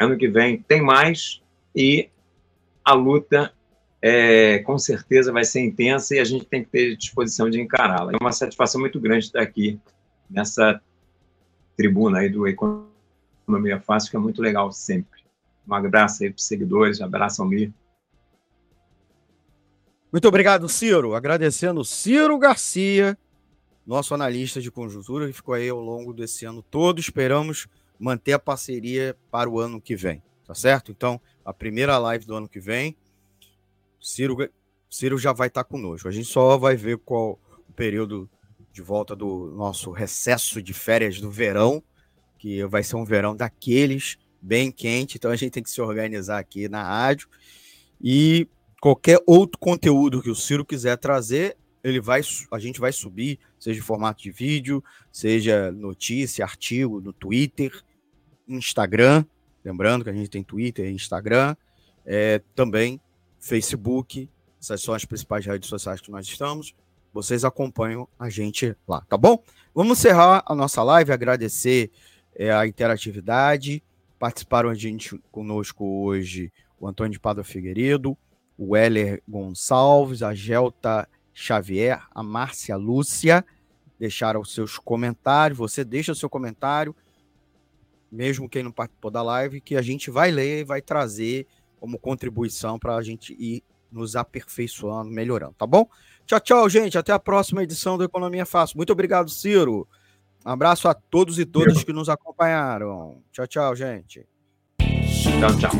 [0.00, 1.42] ano que vem tem mais
[1.74, 2.08] e
[2.84, 3.52] a luta
[4.00, 8.12] é, com certeza vai ser intensa e a gente tem que ter disposição de encará-la.
[8.12, 9.78] É uma satisfação muito grande estar aqui
[10.30, 10.80] nessa
[11.76, 12.93] tribuna aí do Economia
[13.82, 15.22] Fácil, que é muito legal sempre.
[15.66, 17.72] Um abraço aí para os seguidores, um abraço ao Mir.
[20.12, 21.14] Muito obrigado, Ciro.
[21.14, 23.18] Agradecendo Ciro Garcia,
[23.86, 27.00] nosso analista de conjuntura, que ficou aí ao longo desse ano todo.
[27.00, 27.66] Esperamos
[27.98, 30.92] manter a parceria para o ano que vem, tá certo?
[30.92, 32.96] Então, a primeira live do ano que vem,
[34.00, 34.36] Ciro,
[34.88, 36.06] Ciro já vai estar conosco.
[36.06, 37.38] A gente só vai ver qual
[37.68, 38.28] o período
[38.72, 41.82] de volta do nosso recesso de férias do verão,
[42.44, 46.38] que vai ser um verão daqueles bem quente, então a gente tem que se organizar
[46.38, 47.26] aqui na rádio.
[47.98, 48.46] E
[48.82, 52.20] qualquer outro conteúdo que o Ciro quiser trazer, ele vai,
[52.52, 57.82] a gente vai subir, seja em formato de vídeo, seja notícia, artigo no Twitter,
[58.46, 59.24] Instagram.
[59.64, 61.56] Lembrando que a gente tem Twitter, Instagram,
[62.04, 63.00] é, também
[63.40, 64.28] Facebook.
[64.60, 66.74] Essas são as principais redes sociais que nós estamos.
[67.10, 69.42] Vocês acompanham a gente lá, tá bom?
[69.74, 71.90] Vamos encerrar a nossa live, agradecer
[72.34, 73.82] é, a interatividade.
[74.18, 78.16] Participaram a gente conosco hoje o Antônio de Padua Figueiredo,
[78.56, 83.44] o Heller Gonçalves, a Gelta Xavier, a Márcia Lúcia.
[83.98, 85.58] Deixaram os seus comentários.
[85.58, 86.94] Você deixa o seu comentário,
[88.10, 91.46] mesmo quem não participou da live, que a gente vai ler e vai trazer
[91.78, 95.88] como contribuição para a gente ir nos aperfeiçoando, melhorando, tá bom?
[96.26, 96.98] Tchau, tchau, gente.
[96.98, 98.76] Até a próxima edição do Economia Fácil.
[98.76, 99.86] Muito obrigado, Ciro.
[100.44, 103.22] Um abraço a todos e todas que nos acompanharam.
[103.32, 104.26] Tchau, tchau, gente.
[104.78, 105.70] Tchau, tchau.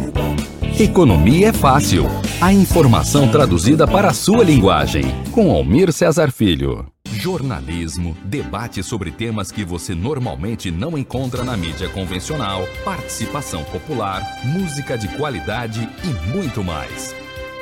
[0.81, 2.05] Economia é fácil.
[2.41, 5.05] A informação traduzida para a sua linguagem.
[5.33, 6.87] Com Almir Cesar Filho.
[7.07, 14.99] Jornalismo, debate sobre temas que você normalmente não encontra na mídia convencional, participação popular, música
[14.99, 17.15] de qualidade e muito mais.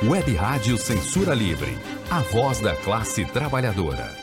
[0.03, 1.77] Web Rádio Censura Livre,
[2.09, 4.22] a voz da classe trabalhadora.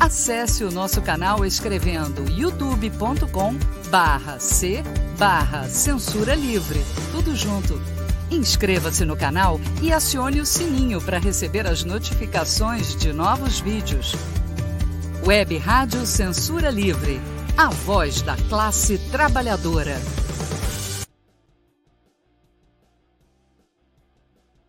[0.00, 3.54] Acesse o nosso canal escrevendo youtube.com
[3.90, 4.82] barra C
[5.18, 6.80] barra Censura Livre.
[7.12, 7.78] Tudo junto.
[8.30, 14.14] Inscreva-se no canal e acione o sininho para receber as notificações de novos vídeos.
[15.26, 17.20] Web Rádio Censura Livre.
[17.54, 20.00] A voz da classe trabalhadora.